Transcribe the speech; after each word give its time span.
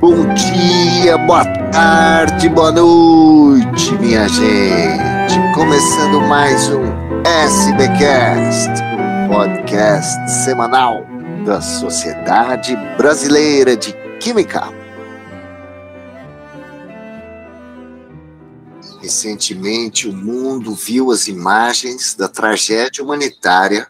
Bom 0.00 0.32
dia, 0.32 1.18
boa 1.18 1.44
tarde, 1.72 2.48
boa 2.48 2.70
noite, 2.70 3.92
minha 3.98 4.28
gente. 4.28 5.34
Começando 5.52 6.20
mais 6.20 6.68
um 6.68 6.84
SBcast, 7.24 8.70
um 8.94 9.28
podcast 9.28 10.30
semanal 10.44 11.04
da 11.44 11.60
Sociedade 11.60 12.76
Brasileira 12.96 13.76
de 13.76 13.92
Química. 14.20 14.68
Recentemente, 19.02 20.06
o 20.06 20.12
mundo 20.12 20.76
viu 20.76 21.10
as 21.10 21.26
imagens 21.26 22.14
da 22.14 22.28
tragédia 22.28 23.02
humanitária 23.02 23.88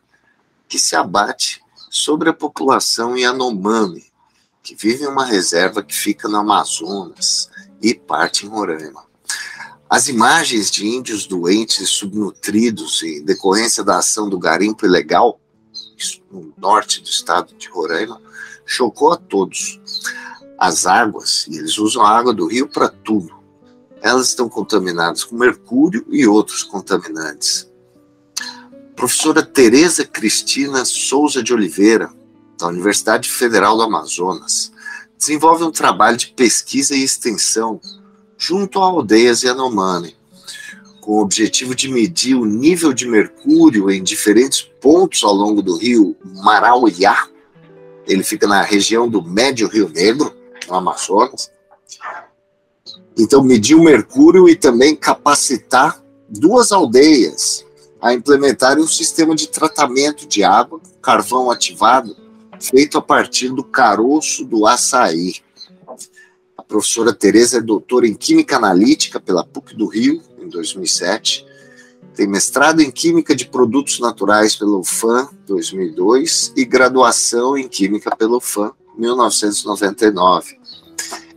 que 0.67 0.79
se 0.79 0.97
abate 0.97 1.61
sobre 1.91 2.31
a 2.31 2.33
população 2.33 3.15
Yanomami, 3.15 4.08
que 4.69 4.75
vive 4.75 5.05
em 5.05 5.07
uma 5.07 5.25
reserva 5.25 5.83
que 5.83 5.95
fica 5.95 6.29
no 6.29 6.37
Amazonas 6.37 7.49
e 7.81 7.95
parte 7.95 8.45
em 8.45 8.51
Roraima. 8.51 9.03
As 9.89 10.09
imagens 10.09 10.71
de 10.71 10.87
índios 10.87 11.27
doentes 11.27 11.81
e 11.81 11.87
subnutridos 11.87 13.03
em 13.03 13.25
decorrência 13.25 13.83
da 13.83 13.97
ação 13.97 14.29
do 14.29 14.39
garimpo 14.39 14.85
ilegal 14.85 15.41
no 16.31 16.53
norte 16.59 17.01
do 17.01 17.09
estado 17.09 17.55
de 17.55 17.67
Roraima 17.71 18.21
chocou 18.67 19.11
a 19.11 19.17
todos. 19.17 19.81
As 20.59 20.87
águas, 20.87 21.47
e 21.49 21.57
eles 21.57 21.79
usam 21.79 22.03
a 22.03 22.11
água 22.11 22.35
do 22.35 22.47
rio 22.47 22.69
para 22.69 22.89
tudo, 22.89 23.39
elas 24.03 24.29
estão 24.29 24.51
contaminadas 24.51 25.25
com 25.25 25.35
mercúrio 25.35 26.05
e 26.11 26.27
outros 26.27 26.63
contaminantes. 26.63 27.67
Professora 28.95 29.43
Tereza 29.43 30.05
Cristina 30.05 30.85
Souza 30.85 31.43
de 31.43 31.55
Oliveira, 31.55 32.13
da 32.59 32.67
Universidade 32.67 33.29
Federal 33.29 33.77
do 33.77 33.83
Amazonas, 33.85 34.73
desenvolve 35.17 35.65
um 35.65 35.71
trabalho 35.71 36.17
de 36.17 36.29
pesquisa 36.29 36.95
e 36.95 37.03
extensão 37.03 37.81
junto 38.37 38.81
a 38.81 38.85
aldeias 38.85 39.43
Yanomami, 39.43 40.17
com 41.01 41.13
o 41.13 41.23
objetivo 41.23 41.75
de 41.75 41.89
medir 41.89 42.35
o 42.35 42.45
nível 42.45 42.93
de 42.93 43.07
mercúrio 43.07 43.91
em 43.91 44.03
diferentes 44.03 44.63
pontos 44.81 45.25
ao 45.25 45.33
longo 45.33 45.63
do 45.63 45.77
rio 45.77 46.17
Marauiá. 46.43 47.29
Ele 48.07 48.23
fica 48.23 48.47
na 48.47 48.63
região 48.63 49.09
do 49.09 49.23
Médio 49.23 49.69
Rio 49.69 49.89
Negro, 49.89 50.35
no 50.69 50.75
Amazonas. 50.75 51.51
Então, 53.19 53.43
medir 53.43 53.75
o 53.75 53.83
mercúrio 53.83 54.49
e 54.49 54.55
também 54.55 54.95
capacitar 54.95 56.01
duas 56.29 56.73
aldeias 56.73 57.65
a 58.01 58.15
implementarem 58.15 58.83
um 58.83 58.87
sistema 58.87 59.35
de 59.35 59.49
tratamento 59.49 60.27
de 60.27 60.45
água, 60.45 60.81
carvão 61.03 61.51
ativado, 61.51 62.17
feito 62.61 62.99
a 62.99 63.03
partir 63.03 63.51
do 63.51 63.65
caroço 63.65 64.45
do 64.45 64.67
açaí. 64.67 65.37
A 66.57 66.63
professora 66.63 67.13
Tereza 67.13 67.59
é 67.59 67.61
doutora 67.61 68.07
em 68.07 68.15
Química 68.15 68.57
Analítica 68.57 69.21
pela 69.21 69.45
PUC 69.45 69.75
do 69.75 69.87
Rio, 69.87 70.21
em 70.41 70.49
2007. 70.49 71.47
Tem 72.15 72.27
mestrado 72.27 72.81
em 72.81 72.91
Química 72.91 73.35
de 73.35 73.47
Produtos 73.47 74.01
Naturais 74.01 74.57
pela 74.57 74.77
UFAM, 74.77 75.29
2002, 75.47 76.53
e 76.57 76.65
graduação 76.65 77.57
em 77.57 77.69
Química 77.69 78.15
pela 78.17 78.37
UFAM, 78.37 78.73
1999. 78.97 80.59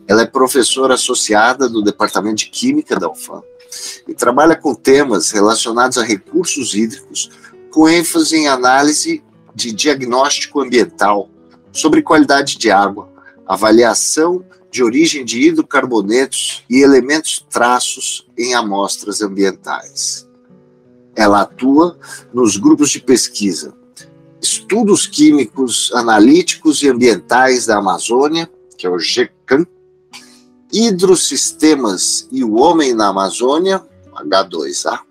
Ela 0.07 0.23
é 0.23 0.25
professora 0.25 0.95
associada 0.95 1.69
do 1.69 1.81
Departamento 1.81 2.37
de 2.37 2.49
Química 2.49 2.99
da 2.99 3.09
UFAM 3.09 3.43
e 4.07 4.13
trabalha 4.13 4.55
com 4.55 4.73
temas 4.73 5.31
relacionados 5.31 5.97
a 5.97 6.03
recursos 6.03 6.73
hídricos, 6.73 7.29
com 7.69 7.87
ênfase 7.87 8.35
em 8.35 8.47
análise 8.47 9.23
de 9.53 9.71
diagnóstico 9.71 10.61
ambiental 10.61 11.29
sobre 11.71 12.01
qualidade 12.01 12.57
de 12.57 12.69
água, 12.71 13.09
avaliação 13.45 14.43
de 14.71 14.83
origem 14.83 15.25
de 15.25 15.41
hidrocarbonetos 15.41 16.63
e 16.69 16.81
elementos 16.81 17.45
traços 17.49 18.27
em 18.37 18.53
amostras 18.53 19.21
ambientais. 19.21 20.27
Ela 21.15 21.41
atua 21.41 21.97
nos 22.33 22.55
grupos 22.55 22.89
de 22.89 23.01
pesquisa 23.01 23.75
Estudos 24.41 25.05
Químicos 25.05 25.91
Analíticos 25.93 26.81
e 26.81 26.89
Ambientais 26.89 27.67
da 27.67 27.77
Amazônia, 27.77 28.49
que 28.75 28.87
é 28.87 28.89
o 28.89 28.97
GECAM, 28.97 29.67
Hidrosistemas 30.73 32.27
e 32.31 32.43
o 32.43 32.55
Homem 32.55 32.93
na 32.93 33.09
Amazônia, 33.09 33.83
H2A, 34.15 35.01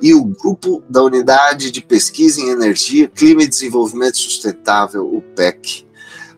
e 0.00 0.14
o 0.14 0.24
grupo 0.24 0.82
da 0.88 1.02
Unidade 1.02 1.70
de 1.70 1.80
Pesquisa 1.80 2.40
em 2.40 2.50
Energia, 2.50 3.08
Clima 3.08 3.42
e 3.42 3.48
Desenvolvimento 3.48 4.16
Sustentável, 4.16 5.06
o 5.06 5.20
PEC. 5.20 5.86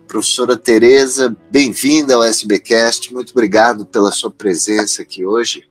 Professora 0.06 0.56
Tereza, 0.56 1.36
bem-vinda 1.50 2.14
ao 2.14 2.22
SBcast, 2.22 3.12
muito 3.12 3.30
obrigado 3.30 3.84
pela 3.84 4.12
sua 4.12 4.30
presença 4.30 5.02
aqui 5.02 5.26
hoje. 5.26 5.64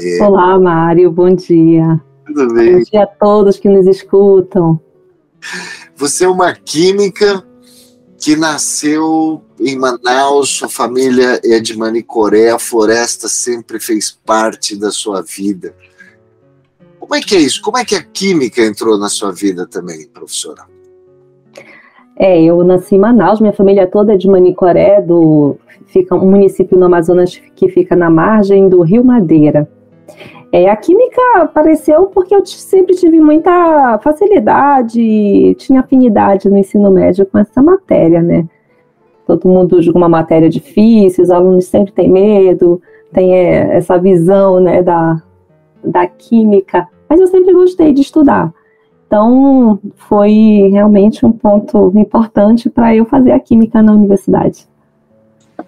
É... 0.00 0.22
Olá, 0.22 0.58
Mário, 0.58 1.10
bom 1.10 1.34
dia. 1.34 2.00
Tudo 2.26 2.54
bem? 2.54 2.78
Bom 2.78 2.82
dia 2.82 3.02
a 3.02 3.06
todos 3.06 3.58
que 3.58 3.68
nos 3.68 3.86
escutam. 3.86 4.80
Você 5.96 6.24
é 6.24 6.28
uma 6.28 6.54
química 6.54 7.44
que 8.16 8.36
nasceu 8.36 9.42
em 9.58 9.76
Manaus, 9.76 10.50
sua 10.50 10.68
família 10.68 11.40
é 11.44 11.58
de 11.58 11.76
Manicoré, 11.76 12.50
a 12.50 12.58
floresta 12.58 13.26
sempre 13.26 13.80
fez 13.80 14.10
parte 14.10 14.76
da 14.76 14.92
sua 14.92 15.22
vida. 15.22 15.74
Como 17.12 17.20
é 17.20 17.26
que 17.26 17.36
é 17.36 17.40
isso? 17.40 17.60
Como 17.60 17.76
é 17.76 17.84
que 17.84 17.94
a 17.94 18.02
química 18.02 18.62
entrou 18.62 18.98
na 18.98 19.10
sua 19.10 19.32
vida 19.32 19.66
também, 19.66 20.08
professora? 20.08 20.62
É, 22.16 22.42
eu 22.42 22.64
nasci 22.64 22.94
em 22.94 22.98
Manaus, 22.98 23.38
minha 23.38 23.52
família 23.52 23.86
toda 23.86 24.14
é 24.14 24.16
de 24.16 24.26
Manicoré, 24.26 25.02
do, 25.02 25.58
fica 25.88 26.14
um 26.14 26.30
município 26.30 26.78
no 26.78 26.86
Amazonas 26.86 27.38
que 27.54 27.68
fica 27.68 27.94
na 27.94 28.08
margem 28.08 28.66
do 28.66 28.80
Rio 28.80 29.04
Madeira. 29.04 29.68
É, 30.50 30.70
a 30.70 30.74
química 30.74 31.20
apareceu 31.36 32.06
porque 32.06 32.34
eu 32.34 32.46
sempre 32.46 32.96
tive 32.96 33.20
muita 33.20 33.98
facilidade, 33.98 35.54
tinha 35.58 35.80
afinidade 35.80 36.48
no 36.48 36.56
ensino 36.56 36.90
médio 36.90 37.26
com 37.26 37.36
essa 37.36 37.62
matéria, 37.62 38.22
né? 38.22 38.48
Todo 39.26 39.50
mundo 39.50 39.82
julga 39.82 39.98
uma 39.98 40.08
matéria 40.08 40.48
difícil, 40.48 41.24
os 41.24 41.30
alunos 41.30 41.66
sempre 41.66 41.92
têm 41.92 42.10
medo, 42.10 42.80
tem 43.12 43.34
é, 43.34 43.76
essa 43.76 43.98
visão, 43.98 44.58
né, 44.60 44.82
da, 44.82 45.22
da 45.84 46.06
química 46.06 46.88
mas 47.12 47.20
eu 47.20 47.26
sempre 47.26 47.52
gostei 47.52 47.92
de 47.92 48.00
estudar. 48.00 48.50
Então, 49.06 49.78
foi 50.08 50.70
realmente 50.72 51.26
um 51.26 51.32
ponto 51.32 51.92
importante 51.94 52.70
para 52.70 52.96
eu 52.96 53.04
fazer 53.04 53.32
a 53.32 53.38
química 53.38 53.82
na 53.82 53.92
universidade. 53.92 54.66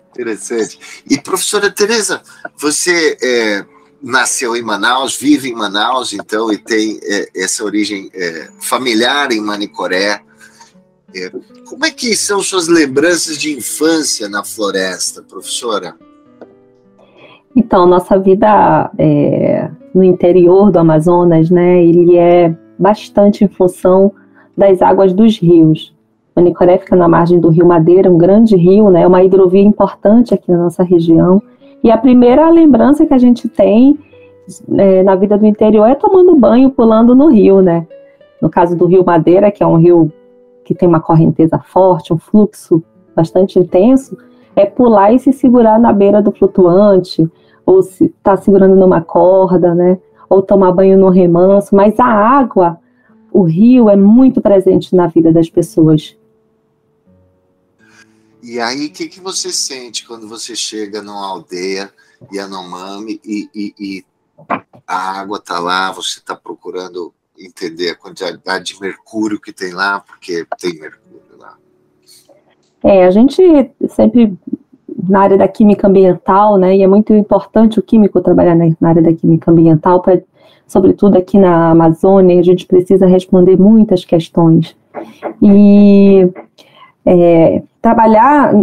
Interessante. 0.09 1.03
E, 1.07 1.21
professora 1.21 1.71
Tereza, 1.71 2.23
você 2.57 3.19
é, 3.23 3.67
nasceu 4.03 4.57
em 4.57 4.63
Manaus, 4.63 5.19
vive 5.19 5.51
em 5.51 5.55
Manaus, 5.55 6.15
então, 6.15 6.51
e 6.51 6.57
tem 6.57 6.99
é, 7.03 7.29
essa 7.37 7.63
origem 7.63 8.09
é, 8.15 8.49
familiar 8.63 9.31
em 9.31 9.43
Manicoré. 9.43 10.23
É, 11.15 11.31
como 11.69 11.85
é 11.85 11.91
que 11.91 12.17
são 12.17 12.41
suas 12.41 12.69
lembranças 12.69 13.37
de 13.37 13.53
infância 13.53 14.31
na 14.31 14.43
floresta, 14.43 15.23
professora? 15.23 15.95
Então, 17.55 17.87
nossa 17.87 18.19
vida 18.19 18.91
é, 18.97 19.71
no 19.95 20.03
interior 20.03 20.73
do 20.73 20.79
Amazonas, 20.79 21.51
né, 21.51 21.83
ele 21.85 22.17
é 22.17 22.55
bastante 22.79 23.45
em 23.45 23.49
função 23.49 24.13
das 24.57 24.83
águas 24.83 25.13
dos 25.13 25.39
rios. 25.39 25.95
Manicoré 26.35 26.79
fica 26.79 26.97
na 26.97 27.07
margem 27.07 27.39
do 27.39 27.49
Rio 27.49 27.67
Madeira, 27.67 28.11
um 28.11 28.19
grande 28.19 28.57
rio, 28.57 28.91
né, 28.91 29.07
uma 29.07 29.23
hidrovia 29.23 29.63
importante 29.63 30.35
aqui 30.35 30.51
na 30.51 30.59
nossa 30.59 30.83
região. 30.83 31.41
E 31.83 31.91
a 31.91 31.97
primeira 31.97 32.49
lembrança 32.51 33.07
que 33.07 33.15
a 33.15 33.19
gente 33.19 33.49
tem 33.49 33.97
é, 34.77 35.03
na 35.03 35.15
vida 35.15 35.39
do 35.39 35.47
interior 35.47 35.87
é 35.87 35.95
tomando 35.95 36.35
banho, 36.35 36.71
pulando 36.71 37.15
no 37.15 37.29
rio, 37.29 37.61
né? 37.61 37.87
No 38.41 38.51
caso 38.51 38.77
do 38.77 38.87
Rio 38.87 39.05
Madeira, 39.05 39.51
que 39.51 39.63
é 39.63 39.67
um 39.67 39.77
rio 39.77 40.13
que 40.65 40.75
tem 40.75 40.89
uma 40.89 41.01
correnteza 41.01 41.59
forte, 41.59 42.13
um 42.13 42.19
fluxo 42.19 42.83
bastante 43.15 43.59
intenso, 43.59 44.17
é 44.57 44.67
pular 44.67 45.13
e 45.13 45.19
se 45.19 45.33
segurar 45.33 45.79
na 45.79 45.93
beira 45.93 46.21
do 46.21 46.33
flutuante, 46.33 47.29
ou 47.65 47.83
se 47.83 48.07
está 48.07 48.37
segurando 48.37 48.77
numa 48.77 49.01
corda, 49.01 49.75
né? 49.75 49.99
Ou 50.29 50.43
tomar 50.43 50.73
banho 50.73 50.99
no 50.99 51.09
remanso, 51.09 51.75
mas 51.75 51.99
a 51.99 52.07
água, 52.07 52.79
o 53.33 53.43
rio 53.43 53.89
é 53.89 53.97
muito 53.97 54.41
presente 54.41 54.95
na 54.95 55.07
vida 55.07 55.33
das 55.33 55.49
pessoas. 55.49 56.17
E 58.43 58.61
aí, 58.61 58.87
o 58.87 58.91
que, 58.91 59.09
que 59.09 59.21
você 59.21 59.51
sente 59.51 60.07
quando 60.07 60.29
você 60.29 60.55
chega 60.55 61.01
numa 61.01 61.27
aldeia 61.27 61.91
Yanomami 62.33 63.21
e, 63.25 63.49
e, 63.55 63.75
e 63.79 64.05
a 64.87 65.21
água 65.21 65.39
está 65.39 65.59
lá, 65.59 65.91
você 65.93 66.19
está 66.19 66.37
procurando 66.37 67.13
entender 67.39 67.91
a 67.91 67.97
quantidade 67.97 68.65
de 68.65 68.81
mercúrio 68.81 69.41
que 69.41 69.53
tem 69.53 69.73
lá, 69.73 70.01
porque 70.01 70.47
tem 70.59 70.79
mercúrio 70.79 71.39
lá? 71.39 71.57
É, 72.83 73.05
a 73.07 73.11
gente 73.11 73.43
sempre 73.89 74.37
na 75.09 75.21
área 75.21 75.39
da 75.39 75.49
química 75.49 75.89
ambiental, 75.89 76.57
né? 76.57 76.77
E 76.77 76.83
é 76.83 76.87
muito 76.87 77.13
importante 77.13 77.79
o 77.79 77.83
químico 77.83 78.21
trabalhar 78.21 78.55
na, 78.55 78.89
área 78.89 79.03
da 79.03 79.13
química 79.13 79.51
ambiental, 79.51 80.01
pra, 80.01 80.19
sobretudo 80.67 81.17
aqui 81.17 81.39
na 81.39 81.71
Amazônia, 81.71 82.39
a 82.39 82.43
gente 82.43 82.67
precisa 82.67 83.07
responder 83.07 83.59
muitas 83.59 84.05
questões. 84.05 84.77
E 85.43 86.29
É, 87.07 87.63
trabalhar 87.83 88.55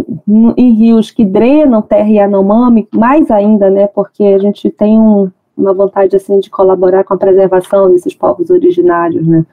em 0.56 0.72
rios 0.72 1.12
que 1.12 1.24
drenam 1.24 1.80
terra 1.80 2.08
Yanomami, 2.08 2.88
mais 2.92 3.30
ainda, 3.30 3.70
né, 3.70 3.86
porque 3.86 4.24
a 4.24 4.38
gente 4.38 4.68
tem 4.68 4.98
um, 4.98 5.30
uma 5.56 5.72
vontade 5.72 6.16
assim 6.16 6.40
de 6.40 6.50
colaborar 6.50 7.04
com 7.04 7.14
a 7.14 7.16
preservação 7.16 7.92
desses 7.92 8.16
povos 8.16 8.50
originários, 8.50 9.24
né. 9.24 9.46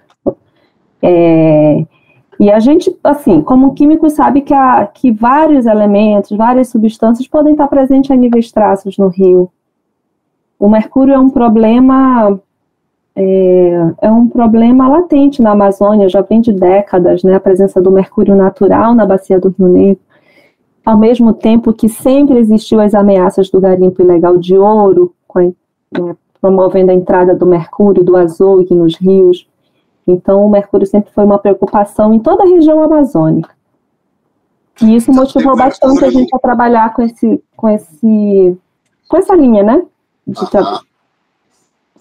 É, 1.03 1.85
e 2.39 2.49
a 2.49 2.59
gente, 2.59 2.95
assim, 3.03 3.41
como 3.41 3.73
químico, 3.73 4.09
sabe 4.09 4.41
que, 4.41 4.53
a, 4.53 4.87
que 4.87 5.11
vários 5.11 5.65
elementos, 5.65 6.37
várias 6.37 6.69
substâncias 6.69 7.27
podem 7.27 7.51
estar 7.51 7.67
presentes 7.67 8.09
a 8.11 8.15
níveis 8.15 8.51
traços 8.51 8.97
no 8.97 9.09
rio. 9.09 9.51
O 10.57 10.69
mercúrio 10.69 11.13
é 11.13 11.19
um 11.19 11.29
problema 11.29 12.39
é, 13.21 13.93
é, 14.01 14.09
um 14.09 14.29
problema 14.29 14.87
latente 14.87 15.41
na 15.41 15.51
Amazônia, 15.51 16.07
já 16.07 16.21
vem 16.21 16.39
de 16.39 16.53
décadas, 16.53 17.21
né, 17.23 17.35
a 17.35 17.39
presença 17.39 17.81
do 17.81 17.91
mercúrio 17.91 18.33
natural 18.33 18.95
na 18.95 19.05
bacia 19.05 19.37
do 19.37 19.49
Rio 19.49 19.67
Negro, 19.67 20.01
ao 20.85 20.97
mesmo 20.97 21.33
tempo 21.33 21.73
que 21.73 21.89
sempre 21.89 22.37
existiu 22.37 22.79
as 22.79 22.95
ameaças 22.95 23.49
do 23.49 23.59
garimpo 23.59 24.01
ilegal 24.01 24.37
de 24.37 24.57
ouro, 24.57 25.13
a, 25.35 25.41
né, 25.41 26.15
promovendo 26.39 26.91
a 26.91 26.95
entrada 26.95 27.35
do 27.35 27.45
mercúrio, 27.45 28.05
do 28.05 28.15
azogue 28.15 28.73
nos 28.73 28.95
rios. 28.95 29.48
Então, 30.11 30.45
o 30.45 30.49
mercúrio 30.49 30.87
sempre 30.87 31.11
foi 31.13 31.23
uma 31.23 31.39
preocupação 31.39 32.13
em 32.13 32.19
toda 32.19 32.43
a 32.43 32.47
região 32.47 32.81
amazônica. 32.81 33.49
E 34.81 34.95
isso 34.95 35.11
motivou 35.11 35.55
bastante 35.55 36.05
a 36.05 36.09
gente 36.09 36.33
a 36.33 36.39
trabalhar 36.39 36.93
com 36.93 37.01
esse, 37.01 37.43
com 37.55 37.67
esse, 37.67 38.57
com 39.07 39.17
essa 39.17 39.35
linha, 39.35 39.61
né? 39.61 39.83
De 40.25 40.49
tra 40.49 40.81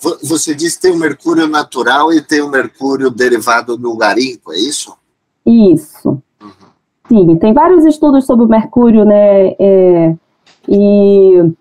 você 0.00 0.54
disse 0.54 0.76
que 0.76 0.82
tem 0.82 0.92
o 0.92 0.98
mercúrio 0.98 1.48
natural 1.48 2.12
e 2.12 2.22
tem 2.22 2.40
o 2.40 2.48
mercúrio 2.48 3.10
derivado 3.10 3.76
do 3.76 3.96
garimpo, 3.96 4.52
é 4.52 4.56
isso? 4.56 4.96
Isso. 5.44 6.22
Uhum. 6.40 6.50
Sim, 7.08 7.36
tem 7.36 7.52
vários 7.52 7.84
estudos 7.84 8.24
sobre 8.24 8.44
o 8.44 8.48
mercúrio, 8.48 9.04
né? 9.04 9.56
É, 9.58 10.14
e 10.68 11.52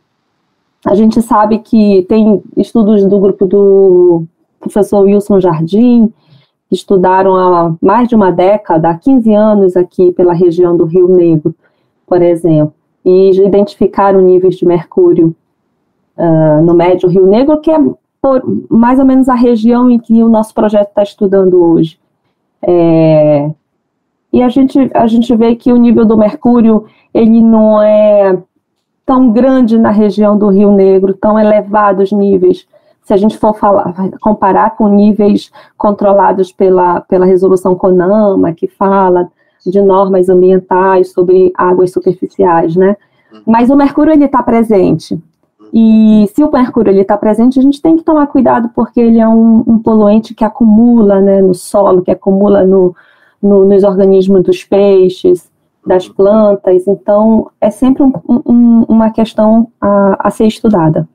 a 0.86 0.94
gente 0.94 1.20
sabe 1.22 1.60
que 1.60 2.06
tem 2.08 2.44
estudos 2.56 3.04
do 3.06 3.20
grupo 3.20 3.48
do 3.48 4.24
professor 4.60 5.06
Wilson 5.06 5.40
Jardim, 5.40 6.14
que 6.68 6.76
estudaram 6.76 7.36
há 7.36 7.76
mais 7.82 8.08
de 8.08 8.16
uma 8.16 8.32
década, 8.32 8.90
há 8.90 8.98
15 8.98 9.34
anos 9.34 9.78
aqui 9.78 10.12
pela 10.12 10.34
região 10.34 10.76
do 10.76 10.86
Rio 10.86 11.08
Negro, 11.08 11.54
por 12.06 12.22
exemplo, 12.22 12.74
e 13.06 13.32
identificaram 13.46 14.22
níveis 14.22 14.56
de 14.56 14.66
mercúrio 14.66 15.36
uh, 16.18 16.62
no 16.66 16.74
médio 16.74 17.10
Rio 17.10 17.26
Negro, 17.26 17.62
que 17.62 17.72
é 17.72 17.78
por 18.22 18.42
mais 18.70 19.00
ou 19.00 19.06
menos 19.06 19.30
a 19.30 19.36
região 19.36 19.90
em 19.90 20.00
que 20.00 20.22
o 20.24 20.30
nosso 20.30 20.54
projeto 20.54 20.90
está 20.90 21.04
estudando 21.04 21.64
hoje. 21.64 21.98
É, 22.62 23.50
e 24.34 24.42
a 24.42 24.50
gente, 24.50 24.78
a 24.94 25.08
gente 25.08 25.34
vê 25.36 25.56
que 25.56 25.72
o 25.72 25.78
nível 25.78 26.06
do 26.06 26.18
mercúrio 26.18 26.86
ele 27.14 27.42
não 27.42 27.82
é 27.82 28.38
tão 29.06 29.32
grande 29.32 29.78
na 29.80 29.90
região 29.90 30.38
do 30.38 30.50
Rio 30.50 30.72
Negro, 30.72 31.14
tão 31.14 31.40
elevados 31.40 32.12
níveis. 32.12 32.68
Se 33.08 33.14
a 33.14 33.18
gente 33.18 33.38
for 33.38 33.56
falar, 33.56 33.94
comparar 34.20 34.76
com 34.76 34.90
níveis 34.90 35.50
controlados 35.78 36.52
pela, 36.52 37.00
pela 37.00 37.26
resolução 37.26 37.74
CONAMA, 37.74 38.52
que 38.52 38.68
fala 38.68 39.30
de 39.66 39.82
normas 39.82 40.28
ambientais 40.28 41.14
sobre 41.14 41.54
águas 41.56 41.94
superficiais, 41.94 42.76
né? 42.76 42.98
Uhum. 43.32 43.42
Mas 43.46 43.70
o 43.70 43.78
mercúrio 43.78 44.12
ele 44.12 44.26
está 44.26 44.44
presente. 44.44 45.18
E 45.74 46.30
se 46.36 46.44
o 46.44 46.52
mercúrio 46.52 46.92
está 47.00 47.18
presente, 47.18 47.58
a 47.58 47.62
gente 47.62 47.82
tem 47.82 47.96
que 47.96 48.04
tomar 48.04 48.28
cuidado 48.28 48.72
porque 48.76 49.00
ele 49.00 49.20
é 49.20 49.28
um, 49.28 49.64
um 49.66 49.80
poluente 49.80 50.36
que 50.36 50.44
acumula 50.44 51.22
né, 51.22 51.42
no 51.42 51.54
solo, 51.54 52.02
que 52.02 52.12
acumula 52.12 52.66
no, 52.66 52.94
no, 53.42 53.64
nos 53.64 53.86
organismos 53.86 54.44
dos 54.44 54.66
peixes, 54.66 55.50
das 55.86 56.10
plantas. 56.10 56.86
Então, 56.90 57.50
é 57.62 57.70
sempre 57.70 58.04
um, 58.04 58.12
um, 58.28 58.86
uma 58.90 59.12
questão 59.12 59.70
a, 59.80 60.28
a 60.28 60.30
ser 60.30 60.48
estudada. 60.48 61.08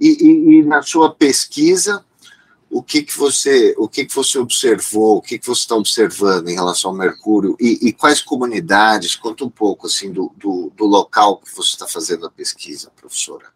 E, 0.00 0.08
e, 0.08 0.58
e, 0.58 0.62
na 0.62 0.82
sua 0.82 1.10
pesquisa, 1.12 2.04
o 2.70 2.82
que, 2.82 3.02
que 3.02 3.16
você 3.16 3.74
o 3.78 3.88
que, 3.88 4.04
que 4.04 4.14
você 4.14 4.38
observou, 4.38 5.16
o 5.16 5.22
que, 5.22 5.38
que 5.38 5.46
você 5.46 5.62
está 5.62 5.74
observando 5.74 6.48
em 6.48 6.54
relação 6.54 6.90
ao 6.90 6.96
mercúrio 6.96 7.56
e, 7.58 7.88
e, 7.88 7.92
quais 7.92 8.20
comunidades? 8.20 9.16
Conta 9.16 9.44
um 9.44 9.50
pouco 9.50 9.86
assim 9.86 10.12
do, 10.12 10.30
do, 10.36 10.70
do 10.76 10.84
local 10.84 11.38
que 11.38 11.54
você 11.54 11.70
está 11.70 11.86
fazendo 11.86 12.26
a 12.26 12.30
pesquisa, 12.30 12.90
professora. 12.94 13.46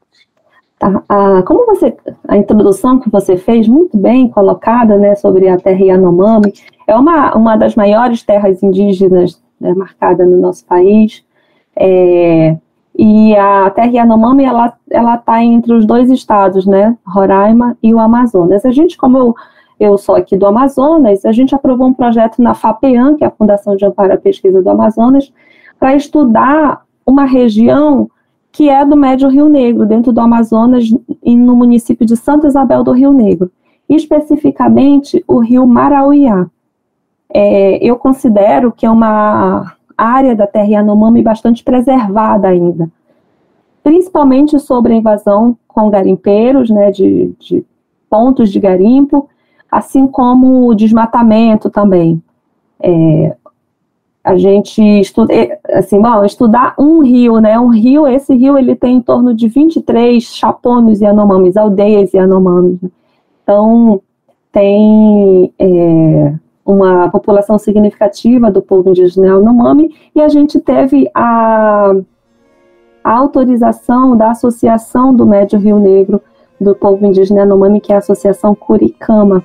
Tá, 0.78 1.02
ah, 1.08 1.42
como 1.46 1.66
você 1.66 1.96
a 2.26 2.36
introdução 2.36 2.98
que 2.98 3.10
você 3.10 3.36
fez 3.36 3.68
muito 3.68 3.96
bem 3.96 4.28
colocada, 4.28 4.96
né, 4.96 5.14
sobre 5.14 5.48
a 5.48 5.58
terra 5.58 5.84
Yanomami, 5.84 6.52
é 6.86 6.96
uma 6.96 7.36
uma 7.36 7.56
das 7.56 7.76
maiores 7.76 8.22
terras 8.22 8.62
indígenas 8.62 9.40
né, 9.60 9.74
marcada 9.74 10.24
no 10.24 10.38
nosso 10.38 10.64
país. 10.64 11.22
É, 11.76 12.56
e 12.96 13.34
a 13.36 13.70
terra 13.70 13.90
Yanomami, 13.90 14.44
ela 14.44 14.72
ela 14.90 15.14
está 15.14 15.42
entre 15.42 15.72
os 15.72 15.86
dois 15.86 16.10
estados, 16.10 16.66
né, 16.66 16.96
Roraima 17.06 17.76
e 17.82 17.94
o 17.94 17.98
Amazonas. 17.98 18.64
A 18.66 18.70
gente, 18.70 18.96
como 18.98 19.16
eu, 19.18 19.34
eu 19.80 19.96
sou 19.96 20.14
aqui 20.14 20.36
do 20.36 20.46
Amazonas, 20.46 21.24
a 21.24 21.32
gente 21.32 21.54
aprovou 21.54 21.88
um 21.88 21.94
projeto 21.94 22.42
na 22.42 22.54
FAPEAN, 22.54 23.16
que 23.16 23.24
é 23.24 23.26
a 23.26 23.30
Fundação 23.30 23.76
de 23.76 23.84
Amparo 23.84 24.12
à 24.12 24.18
Pesquisa 24.18 24.62
do 24.62 24.68
Amazonas, 24.68 25.32
para 25.78 25.96
estudar 25.96 26.82
uma 27.06 27.24
região 27.24 28.08
que 28.52 28.68
é 28.68 28.84
do 28.84 28.94
Médio 28.94 29.30
Rio 29.30 29.48
Negro, 29.48 29.86
dentro 29.86 30.12
do 30.12 30.20
Amazonas 30.20 30.84
e 31.22 31.34
no 31.34 31.56
município 31.56 32.04
de 32.04 32.16
Santa 32.16 32.46
Isabel 32.46 32.84
do 32.84 32.92
Rio 32.92 33.12
Negro, 33.12 33.50
especificamente 33.88 35.24
o 35.26 35.38
rio 35.38 35.66
Marauiá. 35.66 36.46
É, 37.32 37.78
eu 37.82 37.96
considero 37.96 38.70
que 38.70 38.84
é 38.84 38.90
uma 38.90 39.72
área 40.04 40.34
da 40.34 40.46
terra 40.46 40.68
Yanomami 40.68 41.22
bastante 41.22 41.62
preservada 41.62 42.48
ainda, 42.48 42.88
principalmente 43.82 44.58
sobre 44.58 44.92
a 44.92 44.96
invasão 44.96 45.56
com 45.66 45.90
garimpeiros, 45.90 46.70
né, 46.70 46.90
de, 46.90 47.34
de 47.38 47.64
pontos 48.08 48.50
de 48.50 48.60
garimpo, 48.60 49.28
assim 49.70 50.06
como 50.06 50.68
o 50.68 50.74
desmatamento 50.74 51.70
também. 51.70 52.22
É, 52.80 53.36
a 54.22 54.36
gente 54.36 54.80
estuda, 55.00 55.32
assim, 55.70 56.00
bom, 56.00 56.24
estudar 56.24 56.74
um 56.78 57.00
rio, 57.00 57.40
né, 57.40 57.58
um 57.58 57.68
rio, 57.68 58.06
esse 58.06 58.34
rio 58.34 58.56
ele 58.56 58.76
tem 58.76 58.96
em 58.96 59.00
torno 59.00 59.34
de 59.34 59.48
23 59.48 60.22
chapones 60.22 61.00
e 61.00 61.06
anomames, 61.06 61.56
aldeias 61.56 62.14
e 62.14 62.18
anomames. 62.18 62.80
Né? 62.80 62.90
Então, 63.42 64.00
tem 64.52 65.52
é, 65.58 66.34
uma 66.64 67.10
população 67.10 67.58
significativa 67.58 68.50
do 68.50 68.62
povo 68.62 68.88
indígena 68.88 69.26
Yanomami, 69.26 69.94
e 70.14 70.20
a 70.20 70.28
gente 70.28 70.60
teve 70.60 71.10
a, 71.14 71.92
a 73.02 73.12
autorização 73.12 74.16
da 74.16 74.30
Associação 74.30 75.14
do 75.14 75.26
Médio 75.26 75.58
Rio 75.58 75.78
Negro 75.78 76.20
do 76.60 76.74
povo 76.74 77.04
indígena 77.04 77.40
Yanomami, 77.40 77.80
que 77.80 77.92
é 77.92 77.96
a 77.96 77.98
Associação 77.98 78.54
Curicama, 78.54 79.44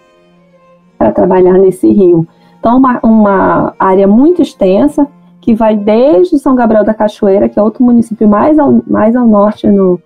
para 0.98 1.12
trabalhar 1.12 1.54
nesse 1.54 1.92
rio. 1.92 2.28
Então, 2.60 2.78
uma, 2.78 3.00
uma 3.04 3.74
área 3.80 4.08
muito 4.08 4.42
extensa, 4.42 5.08
que 5.42 5.56
vai 5.56 5.78
desde 5.78 6.38
São 6.38 6.56
Gabriel 6.56 6.84
da 6.84 6.94
Cachoeira, 6.94 7.48
que 7.48 7.58
é 7.58 7.64
outro 7.64 7.84
município 7.84 8.28
mais 8.28 8.60
ao, 8.60 8.82
mais 8.86 9.16
ao 9.16 9.26
norte 9.26 9.68
no, 9.68 10.00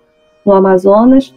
no 0.46 0.52
Amazonas, 0.52 1.34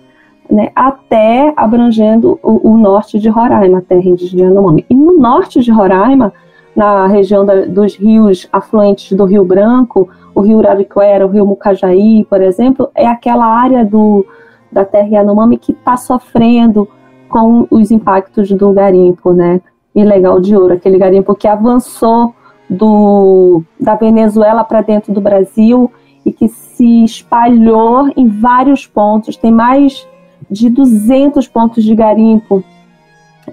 né, 0.49 0.71
até 0.75 1.53
abrangendo 1.55 2.39
o, 2.41 2.71
o, 2.71 2.77
norte 2.77 3.19
de 3.19 3.29
Roraima, 3.29 3.79
a 3.79 3.81
terra 3.81 4.07
indígena 4.07 4.43
Yanomami. 4.43 4.85
E 4.89 4.95
no 4.95 5.17
norte 5.17 5.61
de 5.61 5.71
Roraima, 5.71 6.33
na 6.75 7.07
região 7.07 7.45
da, 7.45 7.65
dos 7.65 7.95
rios 7.95 8.47
afluentes 8.51 9.15
do 9.15 9.25
Rio 9.25 9.43
Branco, 9.43 10.09
o 10.33 10.41
rio 10.41 10.57
Uraricuera, 10.57 11.25
o 11.25 11.29
rio 11.29 11.45
Mucajaí, 11.45 12.25
por 12.29 12.41
exemplo, 12.41 12.89
é 12.93 13.07
aquela 13.07 13.45
área 13.45 13.85
do, 13.85 14.25
da 14.71 14.83
terra 14.83 15.07
Yanomami 15.07 15.57
que 15.57 15.71
está 15.71 15.95
sofrendo 15.95 16.87
com 17.29 17.67
os 17.71 17.91
impactos 17.91 18.51
do 18.51 18.71
garimpo, 18.71 19.33
né, 19.33 19.61
ilegal 19.95 20.39
de 20.39 20.55
ouro, 20.55 20.73
aquele 20.73 20.97
garimpo 20.97 21.33
que 21.33 21.47
avançou 21.47 22.35
do, 22.69 23.63
da 23.79 23.95
Venezuela 23.95 24.63
para 24.63 24.81
dentro 24.81 25.13
do 25.13 25.21
Brasil 25.21 25.91
e 26.25 26.31
que 26.31 26.47
se 26.47 27.03
espalhou 27.03 28.09
em 28.17 28.27
vários 28.27 28.85
pontos, 28.85 29.37
tem 29.37 29.51
mais 29.51 30.07
de 30.49 30.69
200 30.69 31.47
pontos 31.47 31.83
de 31.83 31.95
garimpo 31.95 32.63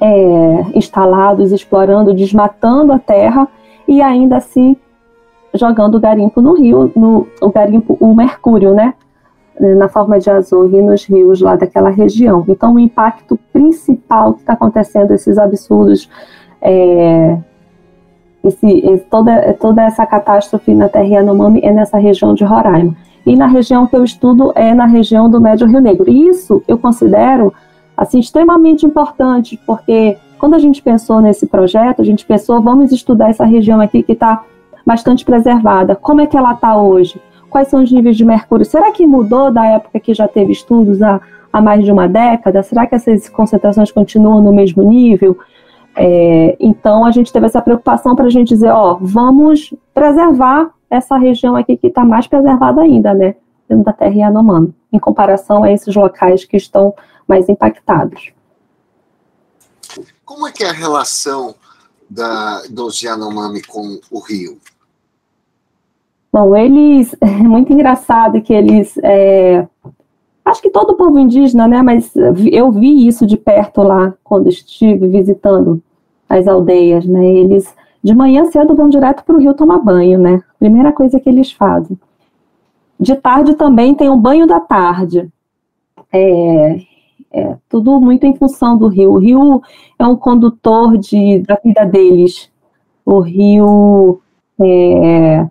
é, 0.01 0.65
instalados, 0.75 1.53
explorando, 1.53 2.15
desmatando 2.15 2.93
a 2.93 2.99
terra 2.99 3.49
e 3.87 4.01
ainda 4.01 4.37
assim 4.37 4.77
jogando 5.55 5.97
o 5.97 6.01
garimpo 6.01 6.41
no 6.41 6.55
rio, 6.55 6.91
no, 6.97 7.27
o 7.41 7.51
garimpo, 7.51 7.97
o 8.01 8.15
mercúrio, 8.15 8.75
né? 8.75 8.95
Na 9.61 9.87
forma 9.89 10.19
de 10.19 10.31
azogue 10.31 10.81
nos 10.81 11.05
rios 11.05 11.43
lá 11.43 11.57
daquela 11.57 11.91
região. 11.91 12.43
Então, 12.49 12.75
o 12.75 12.79
impacto 12.79 13.39
principal 13.53 14.33
que 14.33 14.41
está 14.41 14.55
acontecendo, 14.55 15.13
esses 15.13 15.37
absurdos, 15.37 16.09
é, 16.61 17.39
esse, 18.43 19.05
toda, 19.11 19.53
toda 19.55 19.83
essa 19.83 20.07
catástrofe 20.07 20.75
na 20.75 20.89
terra 20.89 21.05
Yanomami 21.05 21.61
é 21.63 21.71
nessa 21.71 21.99
região 21.99 22.33
de 22.33 22.45
Roraima 22.45 22.97
e 23.25 23.37
na 23.37 23.47
região 23.47 23.87
que 23.87 23.97
eu 23.97 24.05
estudo 24.05 24.53
é 24.55 24.75
na 24.75 24.87
região 24.87 25.31
do 25.31 25.41
Médio 25.41 25.67
Rio 25.67 25.81
Negro. 25.81 26.11
E 26.11 26.29
isso 26.29 26.63
eu 26.67 26.77
considero 26.79 27.53
assim 27.97 28.19
extremamente 28.19 28.87
importante, 28.87 29.59
porque 29.67 30.17
Quando 30.43 30.55
a 30.55 30.59
gente 30.59 30.83
pensou 30.83 31.21
nesse 31.21 31.47
projeto, 31.47 32.03
a 32.03 32.05
gente 32.05 32.27
pensou, 32.27 32.61
vamos 32.61 32.91
estudar 32.91 33.31
essa 33.31 33.45
região 33.45 33.81
aqui 33.81 34.03
que 34.03 34.11
está 34.11 34.43
bastante 34.85 35.25
preservada. 35.25 35.95
Como 35.95 36.21
é 36.21 36.27
que 36.27 36.37
ela 36.37 36.53
está 36.53 36.77
hoje? 36.77 37.23
Quais 37.49 37.69
são 37.69 37.81
os 37.81 37.93
níveis 37.93 38.17
de 38.17 38.25
mercúrio? 38.25 38.67
Será 38.67 38.91
que 38.91 39.07
mudou 39.07 39.53
da 39.53 39.65
época 39.65 40.01
que 40.01 40.13
já 40.13 40.27
teve 40.27 40.51
estudos 40.51 41.01
há, 41.01 41.21
há 41.53 41.63
mais 41.63 41.85
de 41.85 41.93
uma 41.93 42.09
década? 42.09 42.61
Será 42.65 42.89
que 42.89 42.95
essas 42.97 43.29
concentrações 43.29 43.93
continuam 43.93 44.43
no 44.43 44.53
mesmo 44.53 44.83
nível? 44.83 45.39
É, 45.95 46.57
então 46.59 47.05
a 47.05 47.13
gente 47.13 47.33
teve 47.33 47.47
essa 47.47 47.63
preocupação 47.63 48.17
para 48.17 48.27
a 48.27 48.31
gente 48.31 48.49
dizer, 48.49 48.73
ó, 48.73 48.99
vamos 49.01 49.73
preservar 49.95 50.71
essa 50.93 51.17
região 51.17 51.57
aqui 51.57 51.77
que 51.77 51.87
está 51.87 52.05
mais 52.05 52.27
preservada 52.27 52.83
ainda, 52.83 53.15
né? 53.15 53.35
Dentro 53.67 53.85
da 53.85 53.93
terra 53.95 54.15
Yanomami, 54.15 54.75
em 54.93 54.99
comparação 54.99 55.65
a 55.65 55.73
esses 55.73 55.95
locais 55.97 56.45
que 56.45 56.59
estão 56.59 56.95
mais 57.27 57.49
impactados. 57.49 58.31
Como 60.23 60.47
é 60.47 60.53
que 60.53 60.63
é 60.63 60.69
a 60.69 60.73
relação 60.73 61.55
da, 62.09 62.63
dos 62.69 63.03
Yanomami 63.03 63.63
com 63.63 63.99
o 64.11 64.21
rio? 64.21 64.59
Bom, 66.31 66.55
eles, 66.55 67.17
é 67.21 67.27
muito 67.27 67.73
engraçado 67.73 68.43
que 68.43 68.53
eles, 68.53 68.95
é, 69.03 69.67
acho 70.45 70.61
que 70.61 70.71
todo 70.71 70.95
povo 70.95 71.19
indígena, 71.19 71.67
né, 71.67 71.81
mas 71.83 72.13
eu 72.51 72.71
vi 72.71 73.07
isso 73.07 73.27
de 73.27 73.39
perto 73.39 73.83
lá, 73.83 74.13
quando 74.23 74.49
estive 74.49 75.09
visitando 75.09 75.83
as 76.29 76.47
aldeias, 76.47 77.07
né, 77.07 77.27
eles 77.27 77.75
de 78.03 78.15
manhã 78.15 78.45
cedo 78.47 78.75
vão 78.75 78.89
direto 78.89 79.25
para 79.25 79.37
o 79.37 79.39
rio 79.39 79.55
tomar 79.55 79.79
banho, 79.79 80.19
né, 80.19 80.43
primeira 80.63 80.93
coisa 80.93 81.19
que 81.19 81.29
eles 81.29 81.51
fazem. 81.51 81.99
De 83.01 83.17
tarde 83.17 83.57
também 83.57 83.97
tem 83.97 84.09
um 84.09 84.17
banho 84.17 84.47
da 84.47 84.61
tarde, 84.61 85.29
é, 86.13 86.77
é, 87.33 87.57
tudo 87.69 88.01
muito 88.01 88.25
em 88.25 88.37
função 88.37 88.79
do 88.79 88.87
rio. 88.87 89.11
O 89.11 89.19
rio 89.19 89.61
é 89.99 90.07
um 90.07 90.15
condutor 90.15 90.97
de, 90.99 91.41
da 91.41 91.59
vida 91.65 91.85
deles. 91.85 92.49
O 93.05 93.19
rio 93.19 94.21
é, 94.61 95.49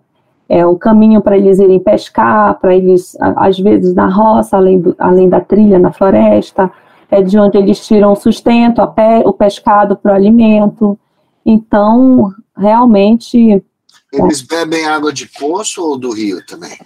é 0.48 0.66
o 0.66 0.78
caminho 0.78 1.20
para 1.20 1.36
eles 1.36 1.58
irem 1.58 1.78
pescar, 1.78 2.58
para 2.58 2.74
eles, 2.74 3.14
às 3.20 3.58
vezes, 3.58 3.94
na 3.94 4.08
roça, 4.08 4.56
além, 4.56 4.80
do, 4.80 4.94
além 4.98 5.28
da 5.28 5.40
trilha, 5.40 5.78
na 5.78 5.92
floresta. 5.92 6.70
É 7.10 7.20
de 7.20 7.38
onde 7.38 7.58
eles 7.58 7.86
tiram 7.86 8.12
o 8.12 8.16
sustento, 8.16 8.86
pe, 8.88 9.26
o 9.26 9.32
pescado 9.34 9.94
para 9.94 10.12
o 10.12 10.14
alimento. 10.14 10.98
Então, 11.44 12.30
realmente. 12.56 13.62
Eles 14.12 14.42
bebem 14.42 14.86
água 14.86 15.12
de 15.12 15.26
poço 15.26 15.82
ou 15.82 15.96
do 15.96 16.10
rio 16.10 16.44
também? 16.44 16.78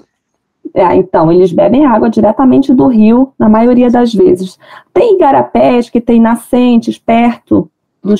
É, 0.72 0.94
então, 0.94 1.32
eles 1.32 1.52
bebem 1.52 1.86
água 1.86 2.10
diretamente 2.10 2.72
do 2.72 2.86
rio, 2.86 3.32
na 3.38 3.48
maioria 3.48 3.90
das 3.90 4.12
vezes. 4.12 4.58
Tem 4.92 5.14
igarapés 5.14 5.88
que 5.88 6.00
tem 6.00 6.20
nascentes 6.20 6.98
perto, 6.98 7.70
do, 8.02 8.14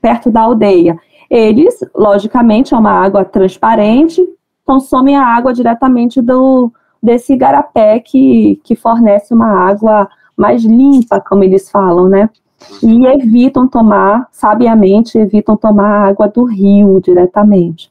perto 0.00 0.30
da 0.30 0.40
aldeia. 0.40 0.98
Eles, 1.30 1.78
logicamente, 1.94 2.72
é 2.72 2.78
uma 2.78 2.92
água 2.92 3.24
transparente, 3.24 4.26
consomem 4.64 5.16
a 5.16 5.24
água 5.24 5.52
diretamente 5.52 6.22
do, 6.22 6.72
desse 7.02 7.34
igarapé 7.34 8.00
que, 8.00 8.60
que 8.64 8.74
fornece 8.74 9.34
uma 9.34 9.68
água 9.68 10.08
mais 10.36 10.64
limpa, 10.64 11.20
como 11.20 11.44
eles 11.44 11.70
falam, 11.70 12.08
né? 12.08 12.30
E 12.82 13.06
evitam 13.06 13.68
tomar, 13.68 14.28
sabiamente, 14.32 15.18
evitam 15.18 15.56
tomar 15.56 16.08
água 16.08 16.26
do 16.26 16.44
rio 16.44 17.00
diretamente. 17.00 17.90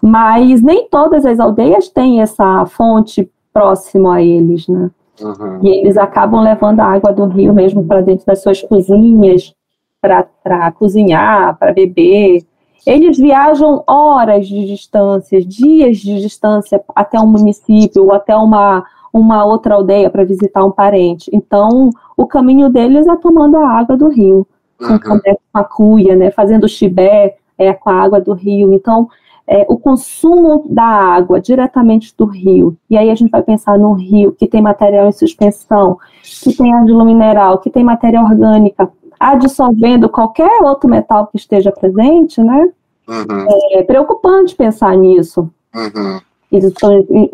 Mas 0.00 0.62
nem 0.62 0.88
todas 0.88 1.24
as 1.26 1.40
aldeias 1.40 1.88
têm 1.88 2.20
essa 2.20 2.64
fonte 2.66 3.30
próximo 3.52 4.10
a 4.10 4.22
eles, 4.22 4.66
né? 4.68 4.90
Uhum. 5.20 5.60
E 5.62 5.80
eles 5.80 5.96
acabam 5.96 6.42
levando 6.42 6.80
a 6.80 6.86
água 6.86 7.12
do 7.12 7.26
rio 7.26 7.52
mesmo 7.52 7.84
para 7.84 8.00
dentro 8.00 8.26
das 8.26 8.42
suas 8.42 8.62
cozinhas, 8.62 9.54
para 10.00 10.72
cozinhar, 10.72 11.56
para 11.58 11.72
beber. 11.72 12.44
Eles 12.84 13.16
viajam 13.16 13.84
horas 13.86 14.48
de 14.48 14.66
distância, 14.66 15.40
dias 15.40 15.98
de 15.98 16.20
distância 16.20 16.82
até 16.94 17.20
um 17.20 17.26
município 17.26 18.04
ou 18.04 18.12
até 18.12 18.34
uma, 18.34 18.84
uma 19.12 19.44
outra 19.44 19.74
aldeia 19.74 20.10
para 20.10 20.24
visitar 20.24 20.64
um 20.64 20.72
parente. 20.72 21.30
Então, 21.32 21.90
o 22.16 22.26
caminho 22.26 22.68
deles 22.68 23.06
é 23.06 23.16
tomando 23.16 23.56
a 23.56 23.68
água 23.68 23.96
do 23.96 24.08
rio, 24.08 24.46
uhum. 24.80 24.98
com 24.98 25.20
a 25.54 25.64
cuia, 25.64 26.16
né, 26.16 26.32
fazendo 26.32 26.68
chibé 26.68 27.36
é, 27.56 27.72
com 27.72 27.90
a 27.90 27.94
água 27.94 28.20
do 28.20 28.32
rio. 28.32 28.72
Então, 28.72 29.08
é, 29.46 29.66
o 29.68 29.76
consumo 29.76 30.64
da 30.68 30.84
água 30.84 31.40
diretamente 31.40 32.14
do 32.16 32.24
rio, 32.24 32.76
e 32.88 32.96
aí 32.96 33.10
a 33.10 33.14
gente 33.14 33.30
vai 33.30 33.42
pensar 33.42 33.78
no 33.78 33.92
rio 33.92 34.32
que 34.32 34.46
tem 34.46 34.62
material 34.62 35.08
em 35.08 35.12
suspensão, 35.12 35.98
que 36.22 36.56
tem 36.56 36.72
argila 36.72 37.04
mineral, 37.04 37.58
que 37.58 37.70
tem 37.70 37.82
matéria 37.82 38.20
orgânica, 38.20 38.90
adsorvendo 39.18 40.08
qualquer 40.08 40.62
outro 40.62 40.88
metal 40.88 41.26
que 41.26 41.36
esteja 41.36 41.70
presente, 41.70 42.42
né? 42.42 42.70
Uhum. 43.08 43.46
É 43.72 43.82
preocupante 43.82 44.54
pensar 44.54 44.96
nisso. 44.96 45.50
Uhum. 45.74 46.20
Eles 46.50 46.66
estão 46.66 46.90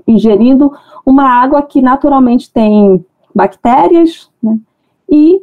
ingerindo 0.06 0.72
uma 1.04 1.24
água 1.24 1.62
que 1.62 1.82
naturalmente 1.82 2.52
tem 2.52 3.04
bactérias, 3.34 4.30
né? 4.42 4.58
E 5.10 5.42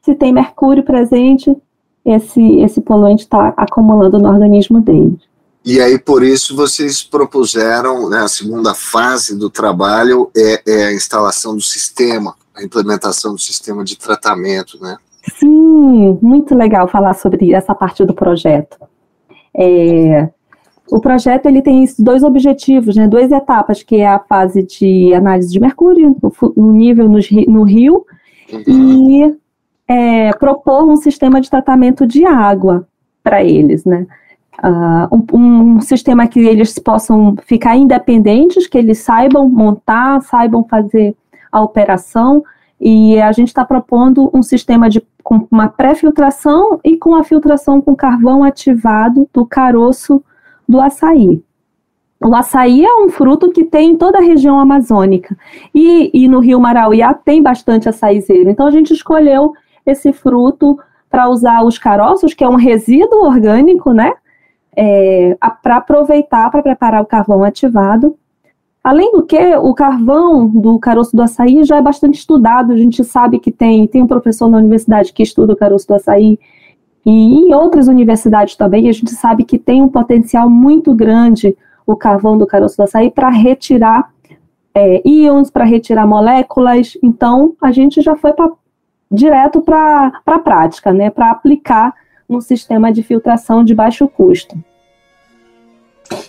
se 0.00 0.14
tem 0.14 0.32
mercúrio 0.32 0.82
presente, 0.82 1.56
esse, 2.04 2.58
esse 2.60 2.80
poluente 2.80 3.22
está 3.22 3.54
acumulando 3.56 4.18
no 4.18 4.28
organismo 4.28 4.80
deles. 4.80 5.31
E 5.64 5.80
aí, 5.80 5.98
por 5.98 6.24
isso, 6.24 6.56
vocês 6.56 7.02
propuseram, 7.02 8.08
né, 8.10 8.18
a 8.18 8.28
segunda 8.28 8.74
fase 8.74 9.38
do 9.38 9.48
trabalho 9.48 10.30
é, 10.36 10.62
é, 10.66 10.84
a 10.86 10.92
instalação 10.92 11.54
do 11.54 11.62
sistema, 11.62 12.34
a 12.54 12.62
implementação 12.64 13.32
do 13.32 13.38
sistema 13.38 13.84
de 13.84 13.96
tratamento, 13.96 14.78
né? 14.80 14.96
Sim, 15.38 16.18
muito 16.20 16.54
legal 16.54 16.88
falar 16.88 17.14
sobre 17.14 17.52
essa 17.52 17.74
parte 17.74 18.04
do 18.04 18.12
projeto. 18.12 18.76
É, 19.56 20.28
o 20.90 21.00
projeto 21.00 21.46
ele 21.46 21.62
tem 21.62 21.84
dois 21.98 22.24
objetivos, 22.24 22.96
né, 22.96 23.06
duas 23.06 23.30
etapas, 23.30 23.84
que 23.84 23.96
é 23.96 24.08
a 24.08 24.18
fase 24.18 24.64
de 24.64 25.14
análise 25.14 25.50
de 25.50 25.60
mercúrio, 25.60 26.16
no 26.56 26.72
nível 26.72 27.08
no, 27.08 27.18
no 27.48 27.62
rio, 27.62 28.04
uhum. 28.52 28.62
e 28.66 29.36
é, 29.86 30.32
propor 30.32 30.88
um 30.88 30.96
sistema 30.96 31.40
de 31.40 31.48
tratamento 31.48 32.04
de 32.04 32.24
água 32.24 32.86
para 33.22 33.44
eles, 33.44 33.84
né? 33.84 34.06
Uh, 34.62 35.26
um, 35.34 35.74
um, 35.76 35.80
sistema 35.80 36.28
que 36.28 36.38
eles 36.38 36.78
possam 36.78 37.34
ficar 37.44 37.76
independentes, 37.76 38.68
que 38.68 38.78
eles 38.78 38.98
saibam 38.98 39.48
montar, 39.48 40.20
saibam 40.22 40.64
fazer 40.64 41.16
a 41.50 41.60
operação, 41.60 42.44
e 42.80 43.20
a 43.20 43.32
gente 43.32 43.48
está 43.48 43.64
propondo 43.64 44.30
um 44.32 44.42
sistema 44.42 44.88
de, 44.88 45.02
com 45.22 45.46
uma 45.50 45.68
pré-filtração 45.68 46.80
e 46.84 46.96
com 46.96 47.14
a 47.14 47.24
filtração 47.24 47.80
com 47.80 47.94
carvão 47.94 48.42
ativado 48.42 49.28
do 49.32 49.46
caroço 49.46 50.22
do 50.68 50.80
açaí. 50.80 51.42
O 52.24 52.34
açaí 52.34 52.84
é 52.84 52.94
um 52.94 53.08
fruto 53.08 53.50
que 53.50 53.64
tem 53.64 53.90
em 53.90 53.96
toda 53.96 54.18
a 54.18 54.22
região 54.22 54.58
amazônica. 54.58 55.36
E, 55.74 56.10
e 56.14 56.28
no 56.28 56.38
Rio 56.38 56.60
Marauiá 56.60 57.12
tem 57.14 57.42
bastante 57.42 57.88
açaizeiro. 57.88 58.48
Então 58.48 58.66
a 58.66 58.70
gente 58.70 58.92
escolheu 58.92 59.52
esse 59.84 60.12
fruto 60.12 60.78
para 61.10 61.28
usar 61.28 61.62
os 61.64 61.78
caroços, 61.78 62.32
que 62.32 62.44
é 62.44 62.48
um 62.48 62.54
resíduo 62.54 63.24
orgânico, 63.24 63.92
né? 63.92 64.12
É, 64.76 65.36
para 65.62 65.76
aproveitar 65.76 66.50
para 66.50 66.62
preparar 66.62 67.02
o 67.02 67.06
carvão 67.06 67.44
ativado. 67.44 68.16
Além 68.82 69.12
do 69.12 69.22
que, 69.22 69.56
o 69.56 69.72
carvão 69.74 70.48
do 70.48 70.78
caroço 70.78 71.14
do 71.14 71.22
açaí 71.22 71.62
já 71.62 71.76
é 71.76 71.82
bastante 71.82 72.18
estudado. 72.18 72.72
A 72.72 72.76
gente 72.76 73.04
sabe 73.04 73.38
que 73.38 73.52
tem, 73.52 73.86
tem 73.86 74.02
um 74.02 74.08
professor 74.08 74.48
na 74.48 74.58
universidade 74.58 75.12
que 75.12 75.22
estuda 75.22 75.52
o 75.52 75.56
caroço 75.56 75.86
do 75.86 75.94
açaí, 75.94 76.38
e 77.04 77.10
em 77.10 77.54
outras 77.54 77.88
universidades 77.88 78.54
também, 78.56 78.88
a 78.88 78.92
gente 78.92 79.10
sabe 79.10 79.44
que 79.44 79.58
tem 79.58 79.82
um 79.82 79.88
potencial 79.88 80.48
muito 80.48 80.94
grande 80.94 81.56
o 81.84 81.96
carvão 81.96 82.38
do 82.38 82.46
caroço 82.46 82.76
do 82.76 82.84
açaí 82.84 83.10
para 83.10 83.28
retirar 83.28 84.10
é, 84.74 85.02
íons, 85.04 85.50
para 85.50 85.64
retirar 85.64 86.06
moléculas. 86.06 86.96
Então, 87.02 87.54
a 87.60 87.72
gente 87.72 88.00
já 88.00 88.16
foi 88.16 88.32
pra, 88.32 88.50
direto 89.10 89.60
para 89.60 90.12
a 90.24 90.38
prática, 90.38 90.92
né, 90.92 91.10
para 91.10 91.30
aplicar 91.30 91.92
um 92.36 92.40
sistema 92.40 92.92
de 92.92 93.02
filtração 93.02 93.64
de 93.64 93.74
baixo 93.74 94.08
custo. 94.08 94.56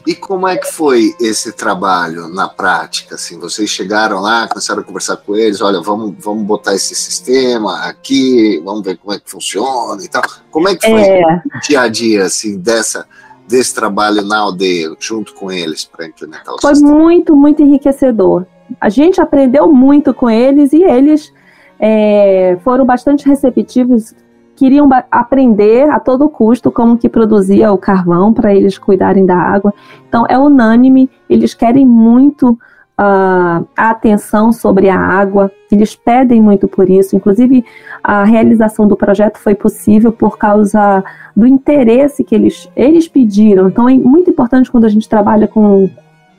E 0.07 0.15
como 0.15 0.47
é 0.47 0.57
que 0.57 0.71
foi 0.71 1.13
esse 1.19 1.51
trabalho 1.51 2.27
na 2.27 2.47
prática? 2.47 3.15
Assim, 3.15 3.39
vocês 3.39 3.69
chegaram 3.69 4.19
lá, 4.19 4.47
começaram 4.47 4.81
a 4.81 4.83
conversar 4.83 5.17
com 5.17 5.35
eles, 5.35 5.61
olha, 5.61 5.81
vamos, 5.81 6.13
vamos 6.19 6.43
botar 6.43 6.73
esse 6.73 6.95
sistema 6.95 7.81
aqui, 7.81 8.61
vamos 8.63 8.83
ver 8.83 8.97
como 8.97 9.13
é 9.13 9.19
que 9.19 9.29
funciona 9.29 10.01
e 10.03 10.07
tal. 10.07 10.23
Como 10.51 10.69
é 10.69 10.75
que 10.75 10.89
foi 10.89 11.01
é... 11.01 11.41
o 11.55 11.59
dia 11.61 11.81
a 11.81 11.87
dia 11.87 12.23
assim 12.25 12.57
dessa 12.57 13.05
desse 13.47 13.75
trabalho 13.75 14.21
na 14.23 14.39
aldeia, 14.39 14.95
junto 14.99 15.33
com 15.33 15.51
eles 15.51 15.83
para 15.83 16.07
implementar 16.07 16.55
o 16.55 16.61
Foi 16.61 16.75
sistema? 16.75 16.97
muito, 16.97 17.35
muito 17.35 17.61
enriquecedor. 17.61 18.45
A 18.79 18.89
gente 18.89 19.19
aprendeu 19.19 19.71
muito 19.71 20.13
com 20.13 20.29
eles 20.29 20.71
e 20.71 20.81
eles 20.81 21.31
é, 21.77 22.57
foram 22.63 22.85
bastante 22.85 23.27
receptivos 23.27 24.15
queriam 24.63 24.87
aprender 25.11 25.89
a 25.89 25.99
todo 25.99 26.29
custo 26.29 26.71
como 26.71 26.97
que 26.97 27.09
produzia 27.09 27.73
o 27.73 27.77
carvão 27.77 28.31
para 28.31 28.55
eles 28.55 28.77
cuidarem 28.77 29.25
da 29.25 29.35
água. 29.35 29.73
Então 30.07 30.25
é 30.29 30.37
unânime, 30.37 31.09
eles 31.29 31.53
querem 31.53 31.85
muito 31.85 32.57
a, 32.97 33.61
a 33.75 33.89
atenção 33.89 34.53
sobre 34.53 34.87
a 34.87 34.97
água, 34.97 35.51
eles 35.69 35.97
pedem 35.97 36.41
muito 36.41 36.65
por 36.65 36.89
isso. 36.89 37.13
Inclusive, 37.13 37.65
a 38.01 38.23
realização 38.23 38.87
do 38.87 38.95
projeto 38.95 39.37
foi 39.37 39.53
possível 39.53 40.13
por 40.13 40.37
causa 40.37 41.03
do 41.35 41.45
interesse 41.45 42.23
que 42.23 42.33
eles, 42.33 42.69
eles 42.73 43.05
pediram. 43.05 43.67
Então, 43.67 43.89
é 43.89 43.95
muito 43.95 44.29
importante 44.29 44.71
quando 44.71 44.85
a 44.85 44.89
gente 44.89 45.09
trabalha 45.09 45.45
com, 45.45 45.89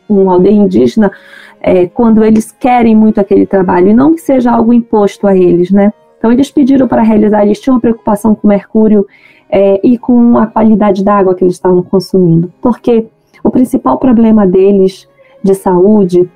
com 0.08 0.30
aldeia 0.30 0.54
indígena, 0.54 1.12
é, 1.60 1.88
quando 1.88 2.24
eles 2.24 2.50
querem 2.50 2.96
muito 2.96 3.20
aquele 3.20 3.44
trabalho, 3.44 3.88
e 3.88 3.92
não 3.92 4.14
que 4.14 4.22
seja 4.22 4.50
algo 4.50 4.72
imposto 4.72 5.26
a 5.26 5.36
eles, 5.36 5.70
né? 5.70 5.92
Então, 6.24 6.32
eles 6.32 6.50
pediram 6.50 6.88
para 6.88 7.02
realizar, 7.02 7.44
eles 7.44 7.60
tinham 7.60 7.74
uma 7.74 7.80
preocupação 7.82 8.34
com 8.34 8.48
mercúrio 8.48 9.06
é, 9.50 9.78
e 9.84 9.98
com 9.98 10.38
a 10.38 10.46
qualidade 10.46 11.04
da 11.04 11.16
água 11.16 11.34
que 11.34 11.44
eles 11.44 11.52
estavam 11.52 11.82
consumindo. 11.82 12.50
Porque 12.62 13.06
o 13.42 13.50
principal 13.50 13.98
problema 13.98 14.46
deles 14.46 15.06
de 15.42 15.54
saúde 15.54 16.26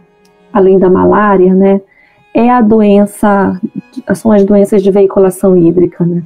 além 0.53 0.79
da 0.79 0.91
malária, 0.91 1.55
né, 1.55 1.81
é 2.35 2.51
a 2.51 2.61
doença, 2.61 3.59
são 4.15 4.31
as 4.31 4.45
doenças 4.45 4.83
de 4.83 4.91
veiculação 4.91 5.57
hídrica, 5.57 6.05
né. 6.05 6.23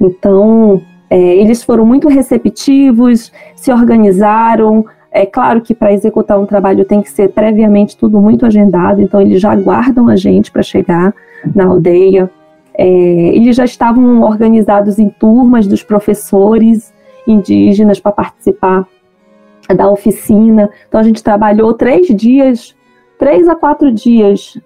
Então, 0.00 0.80
é, 1.10 1.18
eles 1.18 1.64
foram 1.64 1.84
muito 1.84 2.06
receptivos, 2.06 3.32
se 3.56 3.72
organizaram. 3.72 4.86
É 5.10 5.26
claro 5.26 5.60
que 5.62 5.74
para 5.74 5.92
executar 5.92 6.38
um 6.38 6.46
trabalho 6.46 6.84
tem 6.84 7.02
que 7.02 7.10
ser 7.10 7.30
previamente 7.30 7.96
tudo 7.96 8.20
muito 8.20 8.46
agendado, 8.46 9.02
então 9.02 9.20
eles 9.20 9.42
já 9.42 9.50
aguardam 9.50 10.08
a 10.08 10.14
gente 10.14 10.52
para 10.52 10.62
chegar 10.62 11.12
na 11.52 11.64
aldeia. 11.64 12.30
É, 12.80 12.86
eles 12.86 13.56
já 13.56 13.64
estavam 13.64 14.22
organizados 14.22 14.98
em 14.98 15.10
turmas 15.10 15.66
dos 15.66 15.82
professores 15.82 16.94
indígenas 17.26 18.00
para 18.00 18.12
participar 18.12 18.86
da 19.76 19.90
oficina. 19.90 20.70
Então 20.88 21.00
a 21.00 21.04
gente 21.04 21.22
trabalhou 21.22 21.74
três 21.74 22.06
dias 22.08 22.74
três 23.20 23.46
a 23.46 23.54
quatro 23.54 23.92
dias 23.92 24.58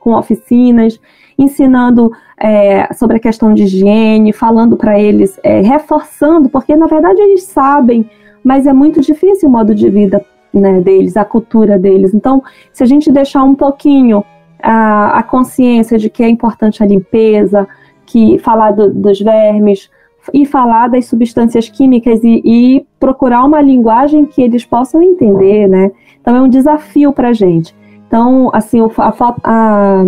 com 0.00 0.12
oficinas, 0.14 1.00
ensinando 1.38 2.10
é, 2.36 2.92
sobre 2.92 3.18
a 3.18 3.20
questão 3.20 3.54
de 3.54 3.62
higiene, 3.62 4.32
falando 4.32 4.76
para 4.76 4.98
eles, 4.98 5.38
é, 5.44 5.60
reforçando, 5.60 6.48
porque 6.48 6.74
na 6.74 6.86
verdade 6.86 7.20
eles 7.20 7.44
sabem, 7.44 8.10
mas 8.42 8.66
é 8.66 8.72
muito 8.72 9.00
difícil 9.00 9.48
o 9.48 9.52
modo 9.52 9.72
de 9.72 9.88
vida 9.88 10.24
né, 10.52 10.80
deles, 10.80 11.16
a 11.16 11.24
cultura 11.24 11.78
deles. 11.78 12.12
Então, 12.12 12.42
se 12.72 12.82
a 12.82 12.86
gente 12.86 13.12
deixar 13.12 13.44
um 13.44 13.54
pouquinho 13.54 14.24
a, 14.62 15.18
a 15.18 15.22
consciência 15.22 15.98
de 15.98 16.10
que 16.10 16.22
é 16.22 16.28
importante 16.28 16.82
a 16.82 16.86
limpeza, 16.86 17.66
que 18.04 18.38
falar 18.38 18.72
do, 18.72 18.92
dos 18.92 19.20
vermes 19.20 19.90
e 20.32 20.44
falar 20.44 20.88
das 20.88 21.06
substâncias 21.06 21.68
químicas 21.68 22.22
e, 22.24 22.42
e 22.44 22.86
procurar 22.98 23.44
uma 23.44 23.60
linguagem 23.60 24.26
que 24.26 24.42
eles 24.42 24.64
possam 24.64 25.02
entender, 25.02 25.68
né? 25.68 25.92
Então 26.20 26.36
é 26.36 26.40
um 26.40 26.48
desafio 26.48 27.12
para 27.12 27.28
a 27.28 27.32
gente. 27.32 27.74
Então, 28.06 28.50
assim, 28.52 28.80
a, 28.80 29.14
a, 29.44 30.06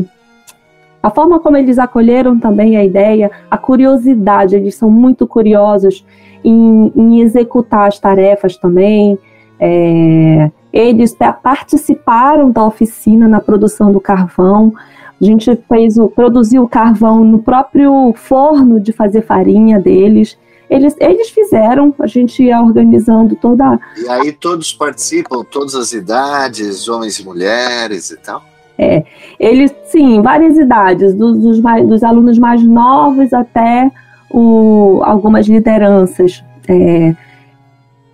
a 1.03 1.11
forma 1.11 1.39
como 1.41 1.57
eles 1.57 1.79
acolheram 1.79 2.39
também 2.39 2.77
a 2.77 2.85
ideia, 2.85 3.31
a 3.51 3.59
curiosidade, 3.59 4.57
eles 4.57 4.75
são 4.75 4.91
muito 4.91 5.27
curiosos 5.27 6.05
em, 6.45 6.93
em 6.95 7.21
executar 7.21 7.89
as 7.89 7.99
tarefas 7.99 8.57
também. 8.57 9.19
É, 9.61 10.51
eles 10.73 11.17
participaram 11.43 12.51
da 12.51 12.65
oficina 12.65 13.27
na 13.27 13.41
produção 13.41 13.93
do 13.93 14.01
carvão. 14.01 14.73
A 15.21 15.25
gente 15.25 15.59
fez 15.69 15.99
o, 15.99 16.09
produziu 16.09 16.63
o 16.63 16.69
carvão 16.69 17.25
no 17.25 17.39
próprio 17.39 18.13
forno 18.15 18.79
de 18.79 18.93
fazer 18.93 19.23
farinha 19.23 19.81
deles. 19.81 20.39
Eles, 20.71 20.95
eles 21.01 21.31
fizeram, 21.31 21.95
a 21.99 22.07
gente 22.07 22.43
ia 22.43 22.61
organizando 22.61 23.35
toda. 23.37 23.81
E 23.97 24.09
aí 24.09 24.33
todos 24.33 24.73
participam, 24.73 25.43
todas 25.43 25.75
as 25.75 25.93
idades, 25.93 26.89
homens 26.89 27.19
e 27.19 27.25
mulheres 27.25 28.11
e 28.11 28.19
tal? 28.19 28.45
É, 28.79 29.03
eles, 29.41 29.75
sim, 29.87 30.23
várias 30.23 30.57
idades, 30.57 31.15
dos, 31.15 31.39
dos, 31.39 31.61
dos 31.61 32.03
alunos 32.05 32.39
mais 32.39 32.63
novos 32.63 33.33
até 33.33 33.91
o, 34.31 35.01
algumas 35.03 35.49
lideranças. 35.49 36.45
É, 36.69 37.17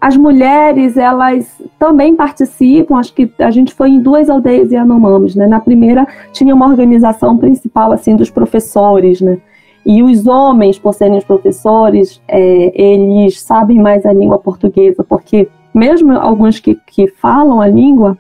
as 0.05 0.19
mulheres, 0.19 0.99
elas 0.99 1.59
também 1.79 2.15
participam, 2.15 2.97
acho 2.97 3.15
que 3.15 3.33
a 3.39 3.51
gente 3.51 3.73
foi 3.73 3.89
em 3.89 4.01
duas 4.01 4.29
aldeias 4.29 4.71
Yanomamis, 4.71 5.35
né? 5.35 5.47
Na 5.47 5.59
primeira 5.59 6.07
tinha 6.31 6.55
uma 6.55 6.69
organização 6.69 7.39
principal, 7.39 7.91
assim, 7.91 8.15
dos 8.15 8.29
professores, 8.29 9.23
né? 9.23 9.39
E 9.87 10.03
os 10.03 10.27
homens, 10.27 10.79
por 10.79 10.93
serem 10.93 11.17
os 11.17 11.25
professores, 11.25 12.21
é, 12.29 12.71
eles 12.75 13.41
sabem 13.41 13.81
mais 13.81 14.05
a 14.05 14.13
língua 14.13 14.39
portuguesa, 14.39 15.03
porque 15.03 15.49
mesmo 15.73 16.13
alguns 16.13 16.61
que, 16.61 16.75
que 16.87 17.07
falam 17.07 17.63
a 17.63 17.67
língua, 17.67 18.19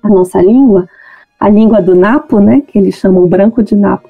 a 0.00 0.08
nossa 0.08 0.40
língua, 0.40 0.88
a 1.40 1.48
língua 1.48 1.82
do 1.82 1.96
Napo, 1.96 2.38
né, 2.38 2.62
que 2.64 2.78
eles 2.78 2.94
chamam 2.94 3.26
branco 3.26 3.64
de 3.64 3.74
Napo, 3.74 4.08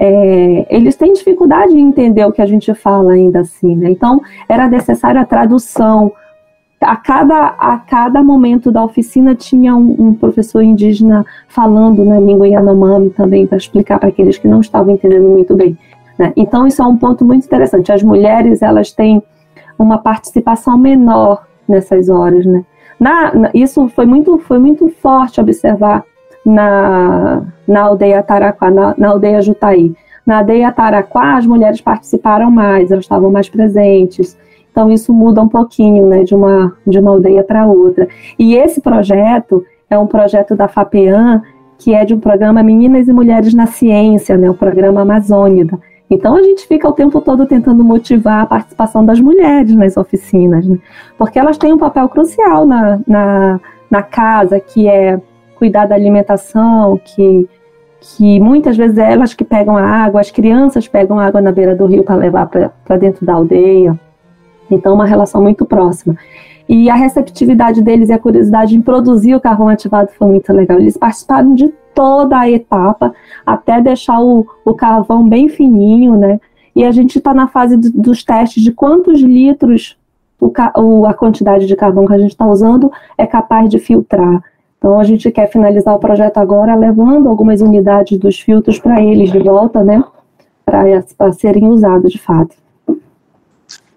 é, 0.00 0.66
eles 0.70 0.96
têm 0.96 1.12
dificuldade 1.12 1.74
em 1.74 1.88
entender 1.88 2.24
o 2.24 2.32
que 2.32 2.40
a 2.40 2.46
gente 2.46 2.72
fala 2.72 3.12
ainda 3.12 3.40
assim, 3.40 3.76
né? 3.76 3.90
Então, 3.90 4.22
era 4.48 4.66
necessária 4.66 5.20
a 5.20 5.26
tradução. 5.26 6.10
A 6.82 6.96
cada, 6.96 7.54
a 7.58 7.78
cada 7.78 8.22
momento 8.22 8.70
da 8.70 8.84
oficina 8.84 9.34
tinha 9.34 9.74
um, 9.74 9.94
um 9.98 10.14
professor 10.14 10.62
indígena 10.62 11.24
falando 11.48 12.04
na 12.04 12.18
língua 12.18 12.48
Yanomami 12.48 13.10
também 13.10 13.46
para 13.46 13.58
explicar 13.58 13.98
para 13.98 14.08
aqueles 14.08 14.38
que 14.38 14.48
não 14.48 14.60
estavam 14.60 14.92
entendendo 14.94 15.28
muito 15.28 15.54
bem. 15.54 15.76
Né? 16.18 16.32
Então, 16.36 16.66
isso 16.66 16.82
é 16.82 16.86
um 16.86 16.96
ponto 16.96 17.24
muito 17.24 17.44
interessante. 17.44 17.92
As 17.92 18.02
mulheres, 18.02 18.62
elas 18.62 18.92
têm 18.92 19.22
uma 19.78 19.98
participação 19.98 20.76
menor 20.76 21.44
nessas 21.68 22.08
horas, 22.08 22.44
né? 22.44 22.64
Na, 22.98 23.34
na, 23.34 23.50
isso 23.52 23.88
foi 23.88 24.06
muito, 24.06 24.38
foi 24.38 24.58
muito 24.58 24.88
forte 24.88 25.40
observar 25.40 26.04
na, 26.46 27.42
na 27.66 27.82
aldeia 27.82 28.22
Taraquá, 28.22 28.70
na, 28.70 28.94
na 28.96 29.08
aldeia 29.08 29.42
Jutaí. 29.42 29.92
Na 30.24 30.38
aldeia 30.38 30.70
Taraquá, 30.70 31.36
as 31.36 31.46
mulheres 31.46 31.80
participaram 31.80 32.50
mais, 32.50 32.92
elas 32.92 33.04
estavam 33.04 33.30
mais 33.30 33.48
presentes. 33.48 34.38
Então, 34.72 34.90
isso 34.90 35.12
muda 35.12 35.40
um 35.40 35.48
pouquinho, 35.48 36.06
né, 36.08 36.24
de 36.24 36.34
uma, 36.34 36.74
de 36.84 36.98
uma 36.98 37.12
aldeia 37.12 37.44
para 37.44 37.66
outra. 37.66 38.08
E 38.38 38.56
esse 38.56 38.80
projeto 38.80 39.64
é 39.88 39.98
um 39.98 40.06
projeto 40.06 40.56
da 40.56 40.66
FAPEAN, 40.66 41.42
que 41.78 41.94
é 41.94 42.04
de 42.04 42.14
um 42.14 42.18
programa 42.18 42.62
Meninas 42.62 43.06
e 43.06 43.12
Mulheres 43.12 43.54
na 43.54 43.66
Ciência, 43.66 44.36
né, 44.36 44.48
o 44.48 44.54
programa 44.54 45.02
Amazônida. 45.02 45.78
Então 46.12 46.36
a 46.36 46.42
gente 46.42 46.66
fica 46.66 46.86
o 46.86 46.92
tempo 46.92 47.22
todo 47.22 47.46
tentando 47.46 47.82
motivar 47.82 48.42
a 48.42 48.46
participação 48.46 49.04
das 49.04 49.18
mulheres 49.18 49.74
nas 49.74 49.96
oficinas, 49.96 50.66
né? 50.66 50.78
porque 51.16 51.38
elas 51.38 51.56
têm 51.56 51.72
um 51.72 51.78
papel 51.78 52.06
crucial 52.10 52.66
na, 52.66 53.00
na, 53.06 53.60
na 53.90 54.02
casa, 54.02 54.60
que 54.60 54.86
é 54.86 55.18
cuidar 55.54 55.86
da 55.86 55.94
alimentação, 55.94 57.00
que, 57.02 57.48
que 57.98 58.38
muitas 58.38 58.76
vezes 58.76 58.98
é 58.98 59.10
elas 59.10 59.32
que 59.32 59.42
pegam 59.42 59.74
a 59.74 59.82
água, 59.82 60.20
as 60.20 60.30
crianças 60.30 60.86
pegam 60.86 61.18
água 61.18 61.40
na 61.40 61.50
beira 61.50 61.74
do 61.74 61.86
rio 61.86 62.04
para 62.04 62.16
levar 62.16 62.46
para 62.46 62.96
dentro 62.98 63.24
da 63.24 63.32
aldeia. 63.32 63.98
Então, 64.74 64.94
uma 64.94 65.06
relação 65.06 65.42
muito 65.42 65.64
próxima. 65.64 66.16
E 66.68 66.88
a 66.88 66.94
receptividade 66.94 67.82
deles 67.82 68.08
e 68.08 68.12
a 68.12 68.18
curiosidade 68.18 68.76
em 68.76 68.80
produzir 68.80 69.34
o 69.34 69.40
carvão 69.40 69.68
ativado 69.68 70.10
foi 70.16 70.28
muito 70.28 70.52
legal. 70.52 70.78
Eles 70.78 70.96
participaram 70.96 71.54
de 71.54 71.68
toda 71.94 72.38
a 72.38 72.50
etapa 72.50 73.12
até 73.44 73.80
deixar 73.80 74.20
o, 74.20 74.46
o 74.64 74.74
carvão 74.74 75.28
bem 75.28 75.48
fininho, 75.48 76.16
né? 76.16 76.40
E 76.74 76.84
a 76.84 76.90
gente 76.90 77.18
está 77.18 77.34
na 77.34 77.48
fase 77.48 77.76
dos 77.76 78.24
testes 78.24 78.62
de 78.62 78.72
quantos 78.72 79.20
litros 79.20 79.98
o, 80.40 80.50
o, 80.80 81.06
a 81.06 81.14
quantidade 81.14 81.66
de 81.66 81.76
carvão 81.76 82.06
que 82.06 82.14
a 82.14 82.18
gente 82.18 82.30
está 82.30 82.46
usando 82.46 82.90
é 83.16 83.26
capaz 83.26 83.68
de 83.68 83.78
filtrar. 83.78 84.42
Então 84.78 84.98
a 84.98 85.04
gente 85.04 85.30
quer 85.30 85.48
finalizar 85.48 85.94
o 85.94 86.00
projeto 86.00 86.38
agora 86.38 86.74
levando 86.74 87.28
algumas 87.28 87.60
unidades 87.60 88.18
dos 88.18 88.40
filtros 88.40 88.78
para 88.78 89.00
eles 89.00 89.30
de 89.30 89.38
volta, 89.38 89.84
né? 89.84 90.02
Para 90.64 91.32
serem 91.32 91.68
usados 91.68 92.10
de 92.10 92.18
fato. 92.18 92.61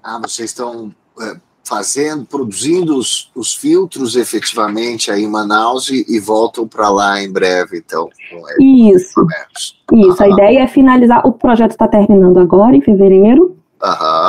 Ah, 0.06 0.20
vocês 0.22 0.52
estão 0.52 0.94
é, 1.20 1.36
fazendo, 1.68 2.26
produzindo 2.26 2.96
os, 2.96 3.32
os, 3.36 3.56
filtros 3.56 4.16
efetivamente 4.16 5.10
aí 5.10 5.24
em 5.24 5.28
Manaus 5.28 5.90
e, 5.90 6.06
e 6.08 6.20
voltam 6.20 6.68
para 6.68 6.90
lá 6.90 7.20
em 7.20 7.32
breve, 7.32 7.80
então. 7.84 8.08
Isso. 8.60 9.26
Isso, 9.92 10.24
a 10.24 10.30
ideia 10.30 10.60
é 10.60 10.68
finalizar. 10.68 11.26
O 11.26 11.32
projeto 11.32 11.72
está 11.72 11.88
terminando 11.88 12.38
agora, 12.38 12.76
em 12.76 12.82
fevereiro. 12.82 13.58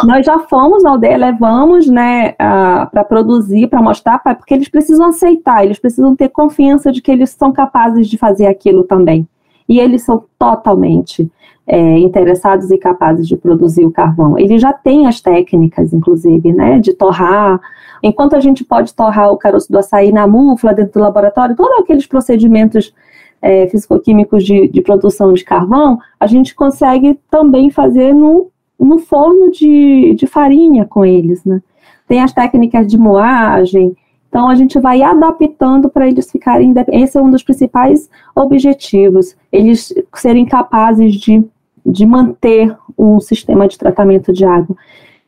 Nós 0.05 0.25
já 0.25 0.39
fomos 0.41 0.83
na 0.83 0.91
aldeia, 0.91 1.17
levamos 1.17 1.87
né, 1.87 2.33
para 2.33 3.05
produzir, 3.05 3.69
para 3.69 3.83
mostrar, 3.83 4.19
pra, 4.19 4.35
porque 4.35 4.55
eles 4.55 4.69
precisam 4.69 5.07
aceitar, 5.07 5.65
eles 5.65 5.79
precisam 5.79 6.17
ter 6.17 6.29
confiança 6.29 6.91
de 6.91 7.01
que 7.01 7.11
eles 7.11 7.31
são 7.31 7.53
capazes 7.53 8.09
de 8.09 8.19
fazer 8.19 8.47
aquilo 8.47 8.83
também. 8.85 9.29
E 9.69 9.79
eles 9.79 10.05
são 10.05 10.25
totalmente 10.39 11.31
é, 11.67 11.99
interessados 11.99 12.71
e 12.71 12.79
capazes 12.79 13.27
de 13.27 13.37
produzir 13.37 13.85
o 13.85 13.91
carvão. 13.91 14.39
Ele 14.39 14.59
já 14.59 14.73
tem 14.73 15.07
as 15.07 15.21
técnicas, 15.21 15.93
inclusive, 15.93 16.53
né, 16.53 16.79
de 16.79 16.93
torrar. 16.93 17.61
Enquanto 18.03 18.37
a 18.37 18.41
gente 18.41 18.65
pode 18.65 18.95
torrar 18.95 19.33
o 19.33 19.37
caroço 19.37 19.71
do 19.71 19.79
açaí 19.79 20.13
na 20.13 20.27
mufla, 20.27 20.73
dentro 20.73 20.93
do 20.93 21.01
laboratório, 21.01 21.57
todos 21.57 21.81
aqueles 21.81 22.07
procedimentos 22.07 22.95
é, 23.43 23.67
fisicoquímicos 23.67 24.45
de, 24.45 24.69
de 24.69 24.81
produção 24.81 25.33
de 25.33 25.45
carvão, 25.45 25.99
a 26.21 26.27
gente 26.27 26.55
consegue 26.55 27.19
também 27.31 27.71
fazer 27.71 28.15
no, 28.15 28.49
no 28.79 28.99
forno 28.99 29.51
de, 29.51 30.15
de 30.15 30.27
farinha 30.27 30.85
com 30.85 31.05
eles, 31.05 31.45
né. 31.45 31.61
Tem 32.07 32.23
as 32.23 32.33
técnicas 32.33 32.87
de 32.87 32.97
moagem, 32.97 33.97
Então 34.29 34.49
a 34.49 34.55
gente 34.55 34.79
vai 34.79 35.03
adaptando 35.03 35.89
para 35.89 36.07
eles 36.07 36.31
ficarem. 36.31 36.73
Esse 36.93 37.19
é 37.19 37.23
um 37.23 37.31
dos 37.31 37.43
principais 37.43 38.09
objetivos, 38.35 39.35
eles 39.51 39.93
serem 40.15 40.45
capazes 40.45 41.15
de, 41.15 41.45
de 41.87 42.05
manter 42.05 42.77
um 42.99 43.21
sistema 43.21 43.69
de 43.69 43.79
tratamento 43.79 44.33
de 44.33 44.45
água. 44.45 44.77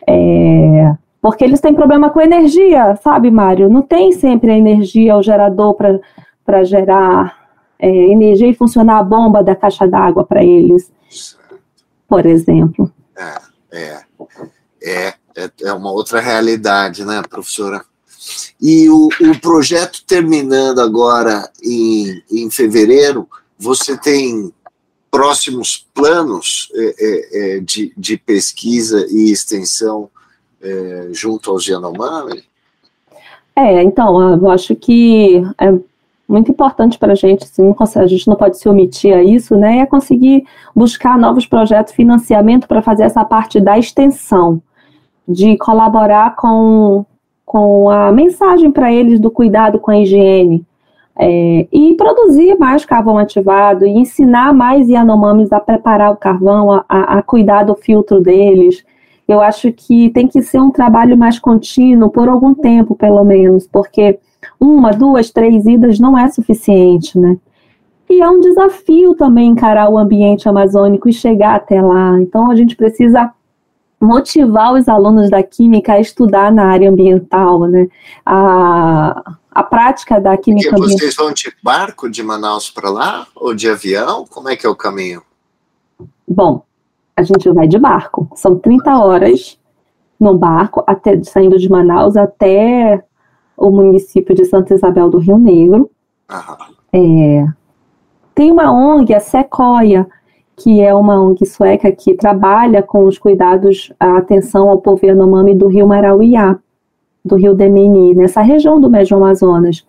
É, 0.06 0.94
porque 1.20 1.44
eles 1.44 1.60
têm 1.60 1.74
problema 1.74 2.10
com 2.10 2.20
energia, 2.20 2.96
sabe, 2.96 3.30
Mário? 3.30 3.68
Não 3.68 3.82
tem 3.82 4.12
sempre 4.12 4.50
a 4.50 4.58
energia, 4.58 5.16
o 5.16 5.22
gerador 5.22 5.76
para 6.44 6.64
gerar 6.64 7.48
é, 7.78 7.88
energia 7.88 8.48
e 8.48 8.54
funcionar 8.54 8.98
a 8.98 9.02
bomba 9.02 9.42
da 9.42 9.54
caixa 9.54 9.86
d'água 9.86 10.24
para 10.24 10.42
eles, 10.42 10.90
por 12.08 12.26
exemplo. 12.26 12.90
É, 13.70 14.00
é, 14.82 15.14
é, 15.36 15.50
é 15.62 15.72
uma 15.72 15.92
outra 15.92 16.20
realidade, 16.20 17.04
né, 17.04 17.22
professora? 17.28 17.84
E 18.60 18.88
o, 18.88 19.08
o 19.08 19.40
projeto 19.40 20.04
terminando 20.04 20.80
agora 20.80 21.48
em, 21.62 22.22
em 22.30 22.50
fevereiro, 22.50 23.28
você 23.58 23.96
tem 23.96 24.52
próximos 25.10 25.86
planos 25.94 26.70
é, 26.74 26.94
é, 26.98 27.56
é 27.56 27.60
de, 27.60 27.92
de 27.96 28.16
pesquisa 28.16 29.06
e 29.10 29.30
extensão 29.30 30.08
é, 30.60 31.08
junto 31.12 31.50
aos 31.50 31.66
Yanomami? 31.66 32.42
É, 33.56 33.82
então, 33.82 34.34
eu 34.34 34.50
acho 34.50 34.76
que 34.76 35.42
é 35.58 35.72
muito 36.28 36.50
importante 36.50 36.98
para 36.98 37.12
a 37.12 37.16
gente, 37.16 37.44
assim, 37.44 37.74
a 37.96 38.06
gente 38.06 38.28
não 38.28 38.36
pode 38.36 38.58
se 38.58 38.68
omitir 38.68 39.14
a 39.14 39.22
isso, 39.22 39.56
né? 39.56 39.78
É 39.78 39.86
conseguir 39.86 40.44
buscar 40.76 41.18
novos 41.18 41.46
projetos, 41.46 41.94
financiamento 41.94 42.68
para 42.68 42.82
fazer 42.82 43.04
essa 43.04 43.24
parte 43.24 43.58
da 43.58 43.78
extensão, 43.78 44.60
de 45.26 45.56
colaborar 45.56 46.36
com, 46.36 47.04
com 47.46 47.90
a 47.90 48.12
mensagem 48.12 48.70
para 48.70 48.92
eles 48.92 49.18
do 49.18 49.30
cuidado 49.30 49.78
com 49.78 49.90
a 49.90 49.98
higiene. 49.98 50.64
É, 51.20 51.66
e 51.72 51.94
produzir 51.94 52.56
mais 52.58 52.84
carvão 52.84 53.18
ativado 53.18 53.84
e 53.84 53.90
ensinar 53.90 54.54
mais 54.54 54.88
Yanomamis 54.88 55.52
a 55.52 55.58
preparar 55.58 56.12
o 56.12 56.16
carvão, 56.16 56.70
a, 56.72 56.84
a, 56.88 57.22
cuidar 57.22 57.64
do 57.64 57.74
filtro 57.74 58.20
deles. 58.20 58.84
Eu 59.26 59.40
acho 59.40 59.72
que 59.72 60.10
tem 60.10 60.28
que 60.28 60.40
ser 60.42 60.60
um 60.60 60.70
trabalho 60.70 61.18
mais 61.18 61.38
contínuo 61.38 62.08
por 62.08 62.28
algum 62.28 62.54
tempo, 62.54 62.94
pelo 62.94 63.24
menos, 63.24 63.66
porque 63.66 64.20
uma, 64.60 64.92
duas, 64.92 65.30
três 65.30 65.66
idas 65.66 65.98
não 65.98 66.16
é 66.16 66.28
suficiente, 66.28 67.18
né? 67.18 67.36
E 68.08 68.22
é 68.22 68.30
um 68.30 68.40
desafio 68.40 69.14
também 69.14 69.50
encarar 69.50 69.90
o 69.90 69.98
ambiente 69.98 70.48
amazônico 70.48 71.08
e 71.08 71.12
chegar 71.12 71.56
até 71.56 71.82
lá. 71.82 72.18
Então 72.20 72.50
a 72.50 72.54
gente 72.54 72.76
precisa 72.76 73.30
motivar 74.00 74.72
os 74.74 74.88
alunos 74.88 75.28
da 75.28 75.42
química 75.42 75.94
a 75.94 76.00
estudar 76.00 76.52
na 76.52 76.66
área 76.66 76.88
ambiental, 76.88 77.66
né? 77.66 77.88
A, 78.24 79.34
a 79.58 79.62
prática 79.64 80.20
da 80.20 80.36
química 80.36 80.70
ambiental. 80.70 80.98
Vocês 80.98 81.16
vão 81.16 81.32
de 81.32 81.52
barco 81.60 82.08
de 82.08 82.22
Manaus 82.22 82.70
para 82.70 82.88
lá 82.88 83.26
ou 83.34 83.52
de 83.52 83.68
avião? 83.68 84.24
Como 84.24 84.48
é 84.48 84.54
que 84.54 84.64
é 84.64 84.68
o 84.68 84.76
caminho? 84.76 85.20
Bom, 86.28 86.62
a 87.16 87.24
gente 87.24 87.50
vai 87.50 87.66
de 87.66 87.76
barco. 87.76 88.30
São 88.36 88.56
30 88.56 88.96
horas 88.96 89.58
no 90.18 90.38
barco, 90.38 90.84
até 90.86 91.20
saindo 91.24 91.58
de 91.58 91.68
Manaus 91.68 92.16
até 92.16 93.02
o 93.56 93.68
município 93.72 94.32
de 94.32 94.44
Santa 94.44 94.74
Isabel 94.74 95.10
do 95.10 95.18
Rio 95.18 95.38
Negro. 95.38 95.90
É, 96.92 97.44
tem 98.36 98.52
uma 98.52 98.70
ONG, 98.70 99.12
a 99.12 99.18
Sequoia, 99.18 100.06
que 100.56 100.80
é 100.80 100.94
uma 100.94 101.20
ONG 101.20 101.44
sueca 101.44 101.90
que 101.90 102.14
trabalha 102.14 102.80
com 102.80 103.06
os 103.06 103.18
cuidados, 103.18 103.92
a 103.98 104.18
atenção 104.18 104.68
ao 104.68 104.80
povo 104.80 105.04
Yanomami 105.04 105.56
do 105.56 105.66
rio 105.66 105.88
Marauiá, 105.88 106.60
do 107.28 107.36
rio 107.36 107.54
Demeni, 107.54 108.14
nessa 108.14 108.42
região 108.42 108.80
do 108.80 108.90
Médio 108.90 109.16
Amazonas. 109.16 109.86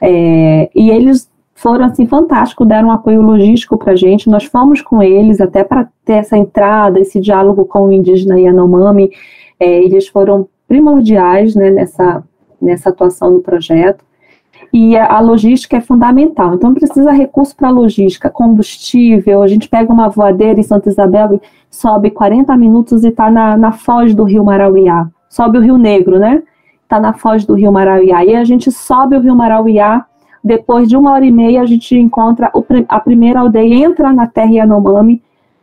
É, 0.00 0.68
e 0.74 0.90
eles 0.90 1.30
foram 1.54 1.86
assim 1.86 2.06
fantásticos, 2.06 2.66
deram 2.66 2.88
um 2.88 2.92
apoio 2.92 3.22
logístico 3.22 3.78
para 3.78 3.92
a 3.92 3.96
gente. 3.96 4.28
Nós 4.28 4.44
fomos 4.44 4.82
com 4.82 5.02
eles 5.02 5.40
até 5.40 5.64
para 5.64 5.88
ter 6.04 6.14
essa 6.14 6.36
entrada, 6.36 7.00
esse 7.00 7.20
diálogo 7.20 7.64
com 7.64 7.86
o 7.86 7.92
indígena 7.92 8.38
Yanomami. 8.38 9.10
É, 9.58 9.82
eles 9.82 10.08
foram 10.08 10.48
primordiais 10.68 11.54
né, 11.54 11.70
nessa, 11.70 12.22
nessa 12.60 12.90
atuação 12.90 13.30
no 13.30 13.40
projeto 13.40 14.04
e 14.72 14.96
a 14.96 15.20
logística 15.20 15.76
é 15.76 15.80
fundamental. 15.80 16.54
Então, 16.54 16.72
precisa 16.72 17.12
recurso 17.12 17.54
para 17.54 17.68
logística, 17.68 18.30
combustível. 18.30 19.42
A 19.42 19.46
gente 19.46 19.68
pega 19.68 19.92
uma 19.92 20.08
voadeira 20.08 20.58
em 20.58 20.62
Santa 20.62 20.88
Isabel 20.88 21.40
sobe 21.70 22.10
40 22.10 22.56
minutos 22.56 23.04
e 23.04 23.08
está 23.08 23.30
na, 23.30 23.56
na 23.56 23.72
foz 23.72 24.14
do 24.14 24.24
rio 24.24 24.44
Marauiá. 24.44 25.08
Sobe 25.28 25.58
o 25.58 25.60
Rio 25.60 25.76
Negro, 25.76 26.18
né? 26.18 26.42
Está 26.92 27.00
na 27.00 27.14
foz 27.14 27.46
do 27.46 27.54
rio 27.54 27.72
Marauiá. 27.72 28.22
E 28.22 28.34
a 28.34 28.44
gente 28.44 28.70
sobe 28.70 29.16
o 29.16 29.20
rio 29.20 29.34
Marauiá. 29.34 30.04
Depois 30.44 30.90
de 30.90 30.94
uma 30.94 31.12
hora 31.12 31.24
e 31.24 31.32
meia, 31.32 31.62
a 31.62 31.64
gente 31.64 31.96
encontra 31.96 32.50
o, 32.52 32.62
a 32.86 33.00
primeira 33.00 33.40
aldeia, 33.40 33.86
entra 33.86 34.12
na 34.12 34.26
terra 34.26 34.50
Yanomami, 34.50 35.22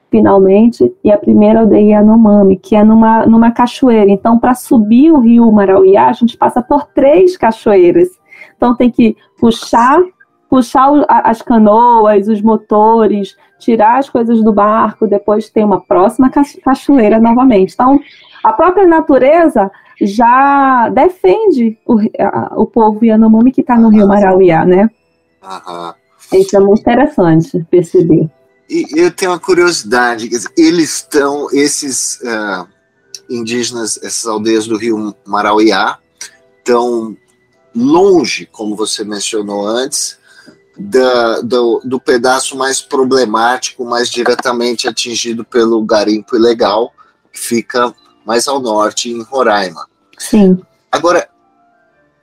finalmente, 0.09 0.91
e 1.03 1.11
a 1.11 1.19
primeira 1.19 1.59
aldeia 1.59 1.97
Yanomami, 1.97 2.57
que 2.57 2.75
é 2.75 2.83
numa, 2.83 3.27
numa 3.27 3.51
cachoeira. 3.51 4.09
Então, 4.09 4.39
para 4.39 4.55
subir 4.55 5.11
o 5.11 5.19
rio 5.19 5.51
Marauiá, 5.51 6.09
a 6.09 6.13
gente 6.13 6.35
passa 6.35 6.63
por 6.63 6.87
três 6.95 7.37
cachoeiras. 7.37 8.09
Então 8.57 8.75
tem 8.75 8.89
que 8.89 9.15
puxar, 9.39 10.01
puxar 10.49 10.89
as 11.07 11.43
canoas, 11.43 12.27
os 12.27 12.41
motores, 12.41 13.37
tirar 13.59 13.99
as 13.99 14.09
coisas 14.09 14.43
do 14.43 14.51
barco, 14.51 15.05
depois 15.05 15.47
tem 15.47 15.63
uma 15.63 15.79
próxima 15.79 16.31
cachoeira 16.63 17.19
novamente. 17.19 17.75
Então, 17.75 17.99
a 18.43 18.51
própria 18.51 18.87
natureza 18.87 19.69
já 20.01 20.89
defende 20.89 21.77
o, 21.85 21.99
a, 22.19 22.53
o 22.57 22.65
povo 22.65 23.03
Yanomami 23.03 23.51
que 23.51 23.61
está 23.61 23.77
no 23.77 23.89
Rio 23.89 24.07
Marauiá, 24.07 24.65
né? 24.65 24.89
Aham. 25.43 25.95
Isso 26.33 26.55
é 26.55 26.59
muito 26.59 26.81
interessante 26.81 27.65
perceber. 27.69 28.29
E 28.69 28.85
eu 28.95 29.09
tenho 29.11 29.31
uma 29.31 29.39
curiosidade, 29.39 30.29
eles 30.55 30.97
estão, 30.97 31.47
esses 31.51 32.19
uh, 32.21 32.67
indígenas, 33.27 33.97
essas 34.03 34.27
aldeias 34.27 34.67
do 34.67 34.77
Rio 34.77 35.15
Marauiá, 35.25 35.97
estão 36.59 37.17
longe, 37.75 38.45
como 38.45 38.75
você 38.75 39.03
mencionou 39.03 39.65
antes, 39.65 40.19
da, 40.77 41.41
do, 41.41 41.81
do, 41.83 41.99
pedaço 41.99 42.55
mais 42.55 42.79
problemático, 42.79 43.83
mais 43.83 44.09
diretamente 44.09 44.87
atingido 44.87 45.43
pelo 45.43 45.83
garimpo 45.83 46.35
ilegal, 46.35 46.93
que 47.33 47.39
fica 47.39 47.93
mais 48.25 48.47
ao 48.47 48.59
norte, 48.59 49.09
em 49.09 49.23
Roraima. 49.23 49.88
Sim. 50.19 50.59
Agora, 50.91 51.27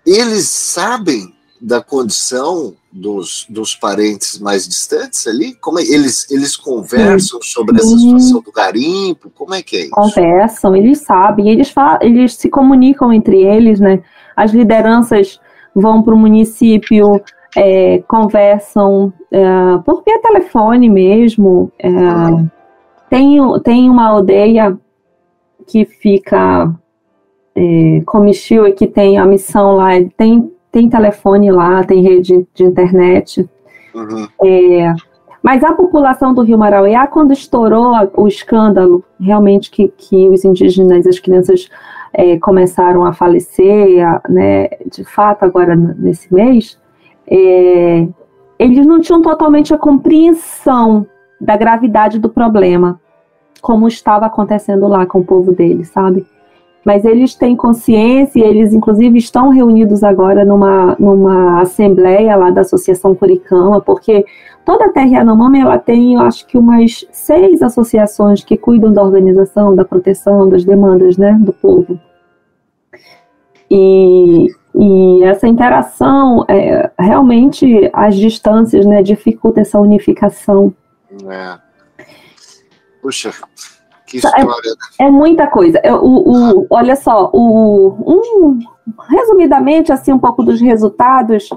eles 0.07 0.49
sabem 0.49 1.35
da 1.61 1.83
condição 1.83 2.75
dos, 2.93 3.47
dos 3.49 3.75
parentes 3.75 4.39
mais 4.39 4.69
distantes 4.69 5.27
ali? 5.27 5.55
Como 5.55 5.79
é, 5.79 5.83
eles, 5.83 6.31
eles 6.31 6.57
conversam 6.57 7.41
Sim. 7.43 7.49
sobre 7.51 7.77
essa 7.77 7.89
situação 7.89 8.41
do 8.41 8.53
garimpo? 8.53 9.31
Como 9.31 9.55
é 9.55 9.63
que 9.63 9.77
é 9.77 9.81
isso? 9.81 9.91
Conversam, 9.91 10.77
eles 10.77 11.01
sabem, 11.01 11.49
eles, 11.49 11.75
eles 12.01 12.35
se 12.35 12.49
comunicam 12.49 13.13
entre 13.13 13.43
eles, 13.43 13.81
né? 13.81 14.03
As 14.37 14.53
lideranças 14.53 15.41
vão 15.75 16.03
para 16.03 16.15
o 16.15 16.19
município, 16.19 17.23
é, 17.57 18.03
conversam 18.07 19.13
é, 19.31 19.43
por 19.85 20.03
via 20.05 20.21
telefone 20.21 20.89
mesmo. 20.89 21.73
É, 21.79 21.91
tem, 23.09 23.39
tem 23.63 23.91
uma 23.91 24.09
aldeia 24.09 24.79
que 25.67 25.85
fica 25.85 26.73
é, 27.57 28.03
Comichil 28.05 28.73
que 28.75 28.87
tem 28.87 29.17
a 29.19 29.25
missão 29.25 29.77
lá, 29.77 29.91
tem, 30.17 30.53
tem 30.71 30.89
telefone 30.89 31.51
lá, 31.51 31.83
tem 31.83 32.03
rede 32.03 32.47
de 32.55 32.65
internet. 32.65 33.49
Uhum. 33.95 34.29
É, 34.45 34.95
mas 35.43 35.65
a 35.65 35.73
população 35.73 36.35
do 36.35 36.43
Rio 36.43 36.59
Marauiá, 36.59 37.07
quando 37.07 37.33
estourou 37.33 37.95
o 38.17 38.29
escândalo, 38.29 39.03
realmente 39.19 39.71
que, 39.71 39.89
que 39.97 40.29
os 40.29 40.45
indígenas, 40.45 41.07
as 41.07 41.19
crianças 41.19 41.69
é, 42.13 42.39
começaram 42.39 43.05
a 43.05 43.13
falecer, 43.13 44.07
a, 44.07 44.21
né, 44.29 44.69
de 44.91 45.05
fato, 45.05 45.45
agora 45.45 45.75
nesse 45.75 46.33
mês, 46.33 46.79
é, 47.27 48.07
eles 48.59 48.87
não 48.87 49.01
tinham 49.01 49.23
totalmente 49.23 49.73
a 49.73 49.79
compreensão 49.79 51.07
da 51.41 51.57
gravidade 51.57 52.19
do 52.19 52.29
problema, 52.29 53.01
como 53.63 53.89
estava 53.89 54.27
acontecendo 54.27 54.87
lá 54.87 55.07
com 55.07 55.21
o 55.21 55.25
povo 55.25 55.53
deles, 55.53 55.89
sabe? 55.89 56.27
Mas 56.87 57.05
eles 57.05 57.35
têm 57.35 57.57
consciência, 57.57 58.39
e 58.39 58.43
eles 58.45 58.73
inclusive 58.73 59.19
estão 59.19 59.49
reunidos 59.49 60.05
agora 60.05 60.45
numa, 60.45 60.95
numa 61.01 61.61
assembleia 61.61 62.37
lá 62.37 62.51
da 62.51 62.61
Associação 62.61 63.13
Curicama, 63.13 63.81
porque 63.81 64.25
toda 64.65 64.85
a 64.85 64.93
Terra 64.93 65.19
Yanomami, 65.19 65.59
ela 65.59 65.79
tem, 65.79 66.15
eu 66.15 66.21
acho 66.21 66.47
que 66.47 66.57
umas 66.57 67.05
seis 67.11 67.61
associações 67.61 68.45
que 68.45 68.57
cuidam 68.57 68.93
da 68.93 69.03
organização, 69.03 69.75
da 69.75 69.85
proteção, 69.85 70.49
das 70.49 70.65
demandas, 70.65 71.17
né, 71.17 71.37
do 71.41 71.53
povo. 71.53 71.99
E, 73.69 74.47
e 74.73 75.25
essa 75.25 75.49
interação, 75.49 76.45
é, 76.47 76.89
realmente, 76.97 77.91
as 77.93 78.15
distâncias, 78.15 78.87
né, 78.87 79.03
dificulta 79.03 79.61
essa 79.61 79.81
unificação. 79.81 80.73
É. 81.29 81.59
Puxa, 83.03 83.33
que 84.07 84.17
é, 84.17 84.19
história. 84.19 84.73
É, 84.99 85.05
é 85.05 85.11
muita 85.11 85.47
coisa. 85.47 85.79
É, 85.83 85.93
o, 85.93 85.99
o, 85.99 86.67
olha 86.71 86.97
só, 86.97 87.31
o, 87.33 87.89
um, 88.07 88.59
resumidamente, 89.11 89.93
assim, 89.93 90.13
um 90.13 90.19
pouco 90.19 90.43
dos 90.43 90.61
resultados 90.61 91.49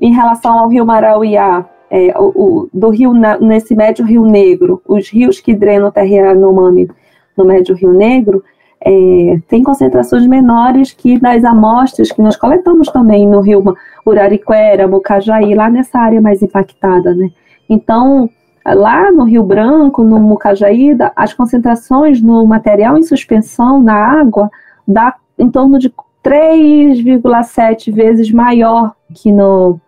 em 0.00 0.12
relação 0.12 0.58
ao 0.58 0.68
Rio 0.68 0.86
Marauiá, 0.86 1.64
é, 1.90 2.14
o, 2.18 2.24
o, 2.24 2.70
do 2.72 2.88
rio 2.90 3.12
na, 3.14 3.38
nesse 3.38 3.74
médio 3.74 4.04
Rio 4.04 4.24
Negro, 4.24 4.82
os 4.86 5.08
rios 5.08 5.40
que 5.40 5.54
drenam 5.54 5.88
o 5.88 5.92
terra 5.92 6.08
Yanomami 6.08 6.88
no 7.36 7.44
médio 7.44 7.74
Rio 7.74 7.92
Negro, 7.92 8.42
é, 8.80 9.40
tem 9.48 9.62
concentrações 9.62 10.26
menores 10.26 10.92
que 10.92 11.18
das 11.18 11.44
amostras 11.44 12.12
que 12.12 12.20
nós 12.20 12.36
coletamos 12.36 12.88
também 12.88 13.26
no 13.26 13.40
rio 13.40 13.74
Urariquera, 14.04 14.86
Mucajaí, 14.86 15.54
lá 15.54 15.70
nessa 15.70 15.98
área 15.98 16.20
mais 16.20 16.42
impactada, 16.42 17.14
né? 17.14 17.30
Então, 17.68 18.30
lá 18.74 19.12
no 19.12 19.24
Rio 19.24 19.42
Branco, 19.42 20.02
no 20.02 20.18
Mucajaí, 20.18 20.96
as 21.14 21.32
concentrações 21.32 22.20
no 22.20 22.44
material 22.46 22.96
em 22.96 23.02
suspensão 23.02 23.82
na 23.82 23.94
água 23.94 24.50
dá 24.86 25.14
em 25.38 25.50
torno 25.50 25.78
de 25.78 25.92
3,7 26.24 27.92
vezes 27.92 28.30
maior 28.32 28.94
que 29.14 29.30
no, 29.30 29.78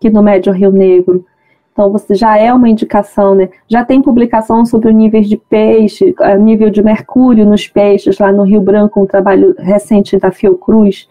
que 0.00 0.10
no 0.10 0.22
Médio 0.22 0.52
Rio 0.52 0.70
Negro. 0.70 1.24
Então, 1.72 1.90
você 1.90 2.14
já 2.14 2.36
é 2.36 2.52
uma 2.52 2.68
indicação, 2.68 3.34
né? 3.34 3.48
Já 3.66 3.82
tem 3.82 4.02
publicação 4.02 4.66
sobre 4.66 4.90
o 4.90 4.92
nível 4.92 5.22
de 5.22 5.38
peixe, 5.38 6.14
o 6.20 6.36
nível 6.36 6.68
de 6.68 6.82
mercúrio 6.82 7.46
nos 7.46 7.66
peixes, 7.66 8.18
lá 8.18 8.30
no 8.30 8.42
Rio 8.42 8.60
Branco, 8.60 9.02
um 9.02 9.06
trabalho 9.06 9.54
recente 9.58 10.18
da 10.18 10.30
Fiocruz, 10.30 11.08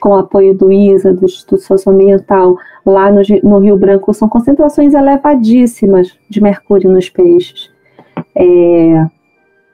com 0.00 0.14
apoio 0.14 0.54
do 0.54 0.70
ISA, 0.70 1.12
do 1.12 1.24
Instituto 1.24 1.62
Socioambiental, 1.62 2.56
lá 2.84 3.10
no, 3.10 3.20
no 3.42 3.58
Rio 3.58 3.76
Branco, 3.76 4.12
são 4.14 4.28
concentrações 4.28 4.94
elevadíssimas 4.94 6.16
de 6.28 6.40
mercúrio 6.40 6.90
nos 6.90 7.08
peixes. 7.08 7.70
É, 8.34 9.06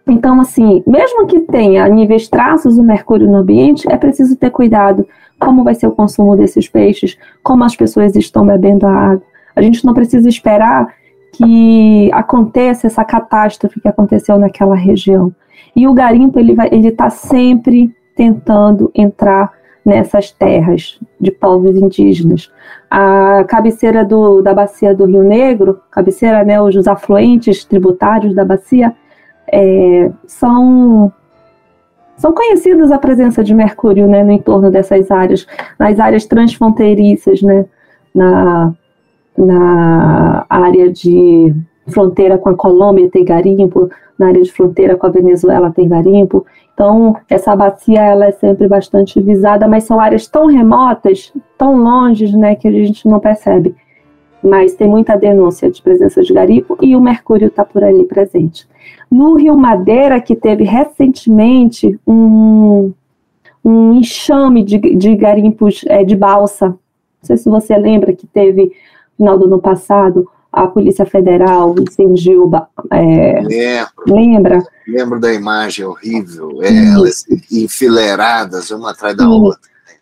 então, 0.07 0.41
assim, 0.41 0.83
mesmo 0.87 1.27
que 1.27 1.41
tenha 1.41 1.89
níveis 1.89 2.29
traços 2.29 2.79
o 2.79 2.83
mercúrio 2.83 3.27
no 3.27 3.39
ambiente, 3.39 3.91
é 3.91 3.97
preciso 3.97 4.37
ter 4.37 4.51
cuidado 4.51 5.07
como 5.39 5.65
vai 5.65 5.75
ser 5.75 5.87
o 5.87 5.93
consumo 5.93 6.37
desses 6.37 6.69
peixes, 6.69 7.19
como 7.43 7.65
as 7.65 7.75
pessoas 7.75 8.15
estão 8.15 8.47
bebendo 8.47 8.87
a 8.87 8.93
água. 8.93 9.23
A 9.57 9.63
gente 9.63 9.85
não 9.85 9.95
precisa 9.95 10.29
esperar 10.29 10.95
que 11.33 12.11
aconteça 12.13 12.87
essa 12.87 13.05
catástrofe 13.05 13.81
que 13.81 13.89
aconteceu 13.89 14.39
naquela 14.39 14.75
região. 14.75 15.35
E 15.75 15.89
o 15.89 15.93
garimpo 15.93 16.39
ele 16.39 16.55
está 16.89 17.11
sempre 17.11 17.95
tentando 18.15 18.91
entrar 18.95 19.53
nessas 19.85 20.31
terras 20.31 20.99
de 21.21 21.31
povos 21.31 21.77
indígenas. 21.77 22.51
A 22.91 23.45
cabeceira 23.45 24.05
do, 24.05 24.41
da 24.41 24.55
bacia 24.55 24.95
do 24.95 25.05
Rio 25.05 25.23
Negro, 25.23 25.81
cabeceira, 25.91 26.43
né, 26.45 26.61
os 26.61 26.89
afluentes 26.89 27.65
tributários 27.65 28.35
da 28.35 28.45
bacia, 28.45 28.95
é, 29.53 30.11
são 30.27 31.13
são 32.17 32.33
conhecidas 32.33 32.93
a 32.93 32.99
presença 32.99 33.43
de 33.43 33.53
mercúrio 33.53 34.07
né, 34.07 34.23
no 34.23 34.31
entorno 34.31 34.71
dessas 34.71 35.11
áreas, 35.11 35.47
nas 35.79 35.99
áreas 35.99 36.25
transfronteiriças, 36.25 37.43
né, 37.43 37.67
na, 38.15 38.73
na 39.37 40.47
área 40.49 40.91
de 40.93 41.53
fronteira 41.89 42.39
com 42.39 42.51
a 42.51 42.57
Colômbia 42.57 43.11
tem 43.11 43.25
garimpo, 43.25 43.91
na 44.19 44.29
área 44.29 44.43
de 44.43 44.53
fronteira 44.53 44.97
com 44.97 45.07
a 45.07 45.11
Venezuela 45.11 45.73
tem 45.73 45.89
garimpo. 45.89 46.47
Então, 46.75 47.17
essa 47.31 47.55
bacia 47.55 48.03
ela 48.03 48.27
é 48.27 48.33
sempre 48.33 48.67
bastante 48.67 49.21
visada, 49.21 49.69
mas 49.69 49.85
são 49.85 50.01
áreas 50.01 50.27
tão 50.27 50.47
remotas, 50.47 51.33
tão 51.57 51.77
longe, 51.77 52.37
né, 52.37 52.57
que 52.57 52.67
a 52.67 52.73
gente 52.73 53.07
não 53.09 53.21
percebe. 53.21 53.77
Mas 54.43 54.75
tem 54.75 54.89
muita 54.89 55.17
denúncia 55.17 55.71
de 55.71 55.81
presença 55.81 56.21
de 56.21 56.35
garimpo 56.35 56.77
e 56.83 56.97
o 56.97 57.01
mercúrio 57.01 57.47
está 57.47 57.65
por 57.65 57.83
ali 57.83 58.05
presente. 58.05 58.69
No 59.11 59.37
Rio 59.37 59.57
Madeira, 59.57 60.21
que 60.21 60.35
teve 60.35 60.65
recentemente 60.65 61.99
um, 62.05 62.93
um 63.65 63.95
enxame 63.95 64.65
de, 64.65 64.79
de 64.79 65.15
garimpos 65.15 65.85
é, 65.87 66.03
de 66.03 66.17
balsa. 66.17 66.69
Não 66.71 66.77
sei 67.23 67.37
se 67.37 67.49
você 67.49 67.79
lembra 67.79 68.13
que 68.13 68.27
teve, 68.27 68.65
no 69.17 69.25
final 69.25 69.39
do 69.39 69.45
ano 69.47 69.61
passado, 69.61 70.29
a 70.55 70.67
Polícia 70.67 71.05
Federal 71.05 71.75
incendiou. 71.79 72.51
É, 72.91 73.41
lembro, 73.43 73.93
lembra? 74.07 74.63
Lembro 74.87 75.21
da 75.21 75.33
imagem 75.33 75.85
horrível, 75.85 76.61
elas 76.63 77.25
enfileiradas, 77.51 78.71
uma 78.71 78.91
atrás 78.93 79.17
da 79.17 79.29
outra. 79.29 79.61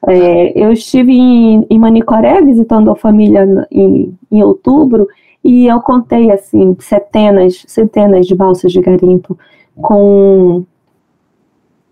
É, 0.09 0.59
eu 0.61 0.73
estive 0.73 1.13
em, 1.13 1.67
em, 1.71 1.79
Manicoré 1.79 2.43
visitando 2.43 2.91
a 2.91 2.97
família 2.97 3.47
em, 3.71 4.17
em 4.31 4.43
outubro 4.43 5.07
e 5.45 5.67
eu 5.67 5.81
contei 5.81 6.31
assim 6.33 6.77
centenas, 6.81 7.65
centenas 7.69 8.27
de 8.27 8.35
balsas 8.35 8.73
de 8.73 8.81
garimpo 8.81 9.39
com 9.77 10.65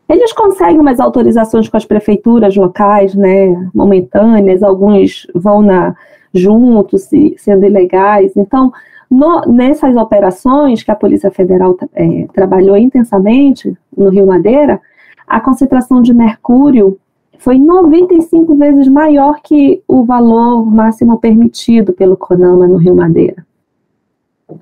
eles 0.09 0.33
conseguem 0.33 0.81
umas 0.81 0.99
autorizações 0.99 1.69
com 1.69 1.77
as 1.77 1.85
prefeituras 1.85 2.57
locais, 2.57 3.15
né, 3.15 3.71
momentâneas, 3.73 4.61
alguns 4.61 5.25
vão 5.33 5.63
na 5.63 5.95
juntos, 6.33 7.09
sendo 7.39 7.67
ilegais. 7.67 8.33
Então, 8.37 8.73
no, 9.11 9.43
nessas 9.43 9.97
operações 9.97 10.83
que 10.83 10.91
a 10.91 10.97
Polícia 10.97 11.31
Federal 11.31 11.77
é, 11.95 12.27
trabalhou 12.33 12.77
intensamente 12.77 13.77
no 13.97 14.09
Rio 14.09 14.27
Madeira, 14.27 14.81
a 15.27 15.41
concentração 15.41 16.01
de 16.01 16.15
mercúrio 16.15 16.99
foi 17.39 17.59
95 17.59 18.55
vezes 18.57 18.87
maior 18.87 19.41
que 19.43 19.83
o 19.89 20.05
valor 20.05 20.65
máximo 20.67 21.19
permitido 21.19 21.93
pelo 21.93 22.17
CONAMA 22.17 22.69
no 22.69 22.77
Rio 22.77 22.95
Madeira. 22.95 23.47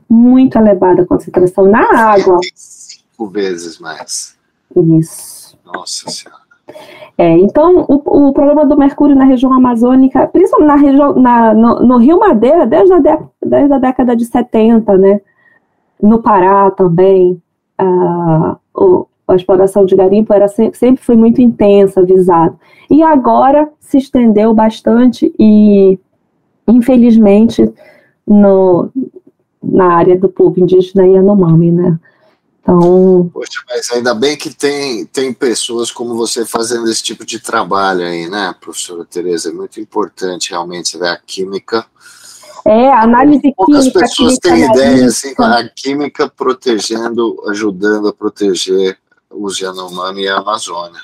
Muito 0.08 0.56
elevada 0.56 1.02
a 1.02 1.06
concentração 1.06 1.66
na 1.66 1.80
água. 1.92 2.38
Cinco 2.54 3.26
vezes 3.26 3.78
mais. 3.78 4.36
Isso. 4.76 5.58
Nossa 5.64 6.08
Senhora. 6.08 6.37
É, 7.16 7.36
então, 7.38 7.84
o, 7.88 8.28
o, 8.28 8.32
problema 8.32 8.64
do 8.64 8.76
mercúrio 8.76 9.16
na 9.16 9.24
região 9.24 9.52
amazônica, 9.52 10.28
principalmente 10.28 10.68
na 10.68 10.76
região, 10.76 11.14
na, 11.14 11.52
no, 11.52 11.80
no, 11.80 11.96
Rio 11.96 12.20
Madeira, 12.20 12.64
desde 12.64 12.92
a, 12.92 13.00
de, 13.00 13.18
desde 13.44 13.72
a 13.72 13.78
década 13.78 14.14
de 14.14 14.24
70, 14.24 14.96
né? 14.96 15.20
No 16.00 16.22
Pará 16.22 16.70
também, 16.70 17.42
a, 17.76 18.56
a 19.26 19.34
exploração 19.34 19.84
de 19.84 19.96
garimpo 19.96 20.32
era 20.32 20.46
sempre, 20.46 20.96
foi 20.96 21.16
muito 21.16 21.40
intensa, 21.42 22.04
visada. 22.04 22.54
E 22.88 23.02
agora 23.02 23.68
se 23.80 23.98
estendeu 23.98 24.54
bastante 24.54 25.34
e, 25.38 25.98
infelizmente, 26.68 27.68
no, 28.24 28.90
na 29.62 29.92
área 29.92 30.16
do 30.16 30.28
povo 30.28 30.60
indígena 30.60 31.06
Yanomami, 31.06 31.72
né? 31.72 31.98
Então. 32.68 33.30
Poxa, 33.32 33.62
mas 33.66 33.90
ainda 33.92 34.14
bem 34.14 34.36
que 34.36 34.54
tem, 34.54 35.06
tem 35.06 35.32
pessoas 35.32 35.90
como 35.90 36.14
você 36.14 36.44
fazendo 36.44 36.86
esse 36.90 37.02
tipo 37.02 37.24
de 37.24 37.40
trabalho 37.40 38.02
aí, 38.02 38.28
né, 38.28 38.54
professora 38.60 39.06
Tereza? 39.06 39.48
É 39.48 39.52
muito 39.52 39.80
importante 39.80 40.50
realmente 40.50 40.98
ver 40.98 41.08
a 41.08 41.16
química. 41.16 41.86
É, 42.66 42.92
a 42.92 43.02
análise 43.02 43.40
química. 43.40 43.56
Poucas 43.64 43.88
pessoas 43.88 44.38
têm 44.38 44.66
ideia, 44.66 45.06
assim, 45.06 45.34
a 45.38 45.66
química 45.74 46.28
protegendo, 46.28 47.42
ajudando 47.48 48.08
a 48.08 48.12
proteger 48.12 48.98
os 49.30 49.58
Yanomami 49.58 50.24
e 50.24 50.28
a 50.28 50.36
Amazônia. 50.36 51.00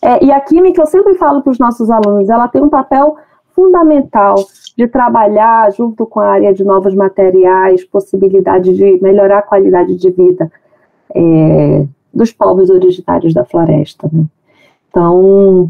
É, 0.00 0.24
e 0.24 0.30
a 0.30 0.40
química, 0.40 0.82
eu 0.82 0.86
sempre 0.86 1.14
falo 1.14 1.42
para 1.42 1.50
os 1.50 1.58
nossos 1.58 1.90
alunos, 1.90 2.28
ela 2.28 2.46
tem 2.46 2.62
um 2.62 2.68
papel 2.68 3.16
fundamental 3.52 4.36
de 4.76 4.86
trabalhar 4.86 5.72
junto 5.72 6.06
com 6.06 6.20
a 6.20 6.26
área 6.26 6.54
de 6.54 6.62
novos 6.62 6.94
materiais, 6.94 7.84
possibilidade 7.84 8.74
de 8.74 9.00
melhorar 9.00 9.38
a 9.38 9.42
qualidade 9.42 9.96
de 9.96 10.10
vida 10.10 10.50
é, 11.14 11.86
dos 12.12 12.32
povos 12.32 12.70
originários 12.70 13.32
da 13.32 13.44
floresta. 13.44 14.08
Né? 14.12 14.24
Então, 14.88 15.68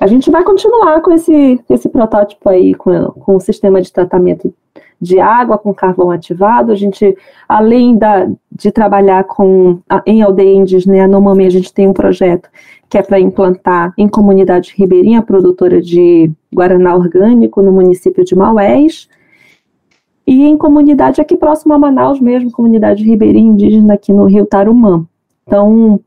a 0.00 0.06
gente 0.06 0.30
vai 0.30 0.42
continuar 0.42 1.00
com 1.00 1.12
esse, 1.12 1.60
esse 1.68 1.88
protótipo 1.88 2.48
aí, 2.48 2.74
com, 2.74 3.10
com 3.12 3.36
o 3.36 3.40
sistema 3.40 3.80
de 3.80 3.92
tratamento 3.92 4.52
de 5.00 5.18
água 5.18 5.58
com 5.58 5.74
carvão 5.74 6.10
ativado. 6.10 6.70
A 6.70 6.76
gente, 6.76 7.16
além 7.48 7.96
da, 7.96 8.28
de 8.50 8.70
trabalhar 8.70 9.24
com 9.24 9.80
em 10.06 10.22
aldeia 10.22 10.54
indígena, 10.54 11.08
normalmente 11.08 11.48
a 11.48 11.60
gente 11.60 11.74
tem 11.74 11.88
um 11.88 11.92
projeto 11.92 12.48
que 12.88 12.96
é 12.96 13.02
para 13.02 13.18
implantar 13.18 13.92
em 13.98 14.06
comunidade 14.06 14.74
ribeirinha, 14.76 15.22
produtora 15.22 15.80
de 15.80 16.30
guaraná 16.54 16.94
orgânico 16.94 17.62
no 17.62 17.72
município 17.72 18.24
de 18.24 18.36
Maués, 18.36 19.08
e 20.26 20.44
em 20.44 20.56
comunidade 20.56 21.20
aqui 21.20 21.36
próximo 21.36 21.74
a 21.74 21.78
Manaus 21.78 22.20
mesmo, 22.20 22.50
comunidade 22.50 23.04
ribeirinha 23.04 23.50
indígena 23.50 23.94
aqui 23.94 24.12
no 24.12 24.24
Rio 24.24 24.46
Tarumã. 24.46 25.04
Então, 25.46 26.00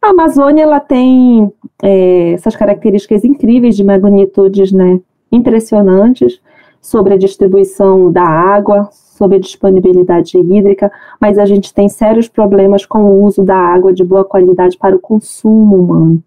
a 0.00 0.08
Amazônia 0.08 0.62
ela 0.62 0.80
tem 0.80 1.52
é, 1.82 2.32
essas 2.32 2.56
características 2.56 3.24
incríveis 3.24 3.76
de 3.76 3.84
magnitudes 3.84 4.72
né, 4.72 5.00
impressionantes 5.30 6.40
sobre 6.80 7.14
a 7.14 7.18
distribuição 7.18 8.10
da 8.10 8.22
água, 8.22 8.88
sobre 8.90 9.36
a 9.36 9.40
disponibilidade 9.40 10.38
hídrica, 10.38 10.90
mas 11.20 11.38
a 11.38 11.44
gente 11.44 11.74
tem 11.74 11.90
sérios 11.90 12.26
problemas 12.26 12.86
com 12.86 13.04
o 13.04 13.22
uso 13.22 13.44
da 13.44 13.56
água 13.56 13.92
de 13.92 14.02
boa 14.02 14.24
qualidade 14.24 14.78
para 14.78 14.96
o 14.96 15.00
consumo 15.00 15.76
humano. 15.76 16.22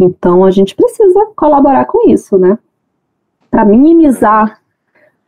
Então 0.00 0.42
a 0.42 0.50
gente 0.50 0.74
precisa 0.74 1.26
colaborar 1.36 1.84
com 1.84 2.08
isso, 2.10 2.38
né? 2.38 2.58
Para 3.50 3.64
minimizar 3.66 4.58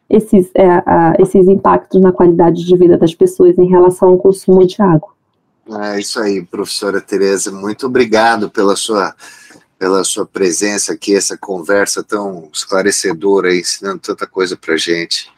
esses, 0.08 0.50
é, 0.54 0.66
a, 0.66 1.14
esses 1.18 1.46
impactos 1.48 2.00
na 2.00 2.12
qualidade 2.12 2.64
de 2.64 2.76
vida 2.76 2.96
das 2.96 3.14
pessoas 3.14 3.58
em 3.58 3.66
relação 3.66 4.10
ao 4.10 4.18
consumo 4.18 4.66
de 4.66 4.80
água. 4.80 5.10
É 5.82 5.98
isso 5.98 6.20
aí, 6.20 6.44
professora 6.44 7.00
Tereza. 7.00 7.50
Muito 7.50 7.86
obrigado 7.86 8.50
pela 8.50 8.76
sua 8.76 9.14
pela 9.78 10.02
sua 10.04 10.24
presença 10.24 10.94
aqui, 10.94 11.14
essa 11.14 11.36
conversa 11.36 12.02
tão 12.02 12.48
esclarecedora, 12.50 13.54
ensinando 13.54 13.98
tanta 13.98 14.26
coisa 14.26 14.56
para 14.56 14.74
gente. 14.76 15.30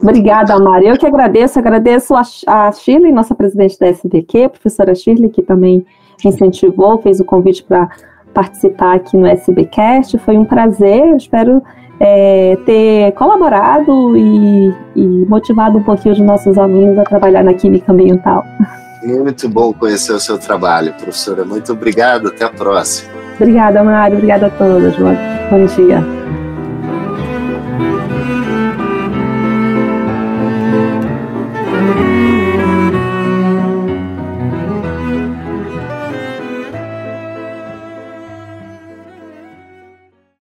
Obrigada, 0.00 0.58
Mari. 0.58 0.86
Eu 0.86 0.96
que 0.96 1.06
agradeço, 1.06 1.58
agradeço 1.58 2.14
a, 2.14 2.22
a 2.46 2.72
Shirley, 2.72 3.12
nossa 3.12 3.34
presidente 3.34 3.78
da 3.78 3.86
SBQ, 3.86 4.44
a 4.44 4.48
professora 4.48 4.94
Shirley, 4.94 5.30
que 5.30 5.42
também 5.42 5.84
incentivou, 6.24 7.00
fez 7.00 7.20
o 7.20 7.24
convite 7.24 7.62
para 7.62 7.88
participar 8.32 8.96
aqui 8.96 9.16
no 9.16 9.26
SBcast. 9.26 10.18
Foi 10.18 10.36
um 10.36 10.44
prazer, 10.44 11.16
espero 11.16 11.62
é, 12.00 12.56
ter 12.64 13.12
colaborado 13.12 14.16
e, 14.16 14.72
e 14.94 15.06
motivado 15.26 15.78
um 15.78 15.82
pouquinho 15.82 16.14
os 16.14 16.20
nossos 16.20 16.56
alunos 16.56 16.98
a 16.98 17.04
trabalhar 17.04 17.42
na 17.42 17.54
química 17.54 17.92
ambiental. 17.92 18.44
Muito 19.02 19.48
bom 19.48 19.72
conhecer 19.72 20.12
o 20.12 20.20
seu 20.20 20.38
trabalho, 20.38 20.92
professora. 20.94 21.44
Muito 21.44 21.72
obrigado. 21.72 22.28
Até 22.28 22.44
a 22.44 22.50
próxima. 22.50 23.10
Obrigada, 23.40 23.82
Mário. 23.82 24.16
Obrigada 24.16 24.46
a 24.46 24.50
todos. 24.50 24.96
Bom 24.96 25.66
dia. 25.66 26.37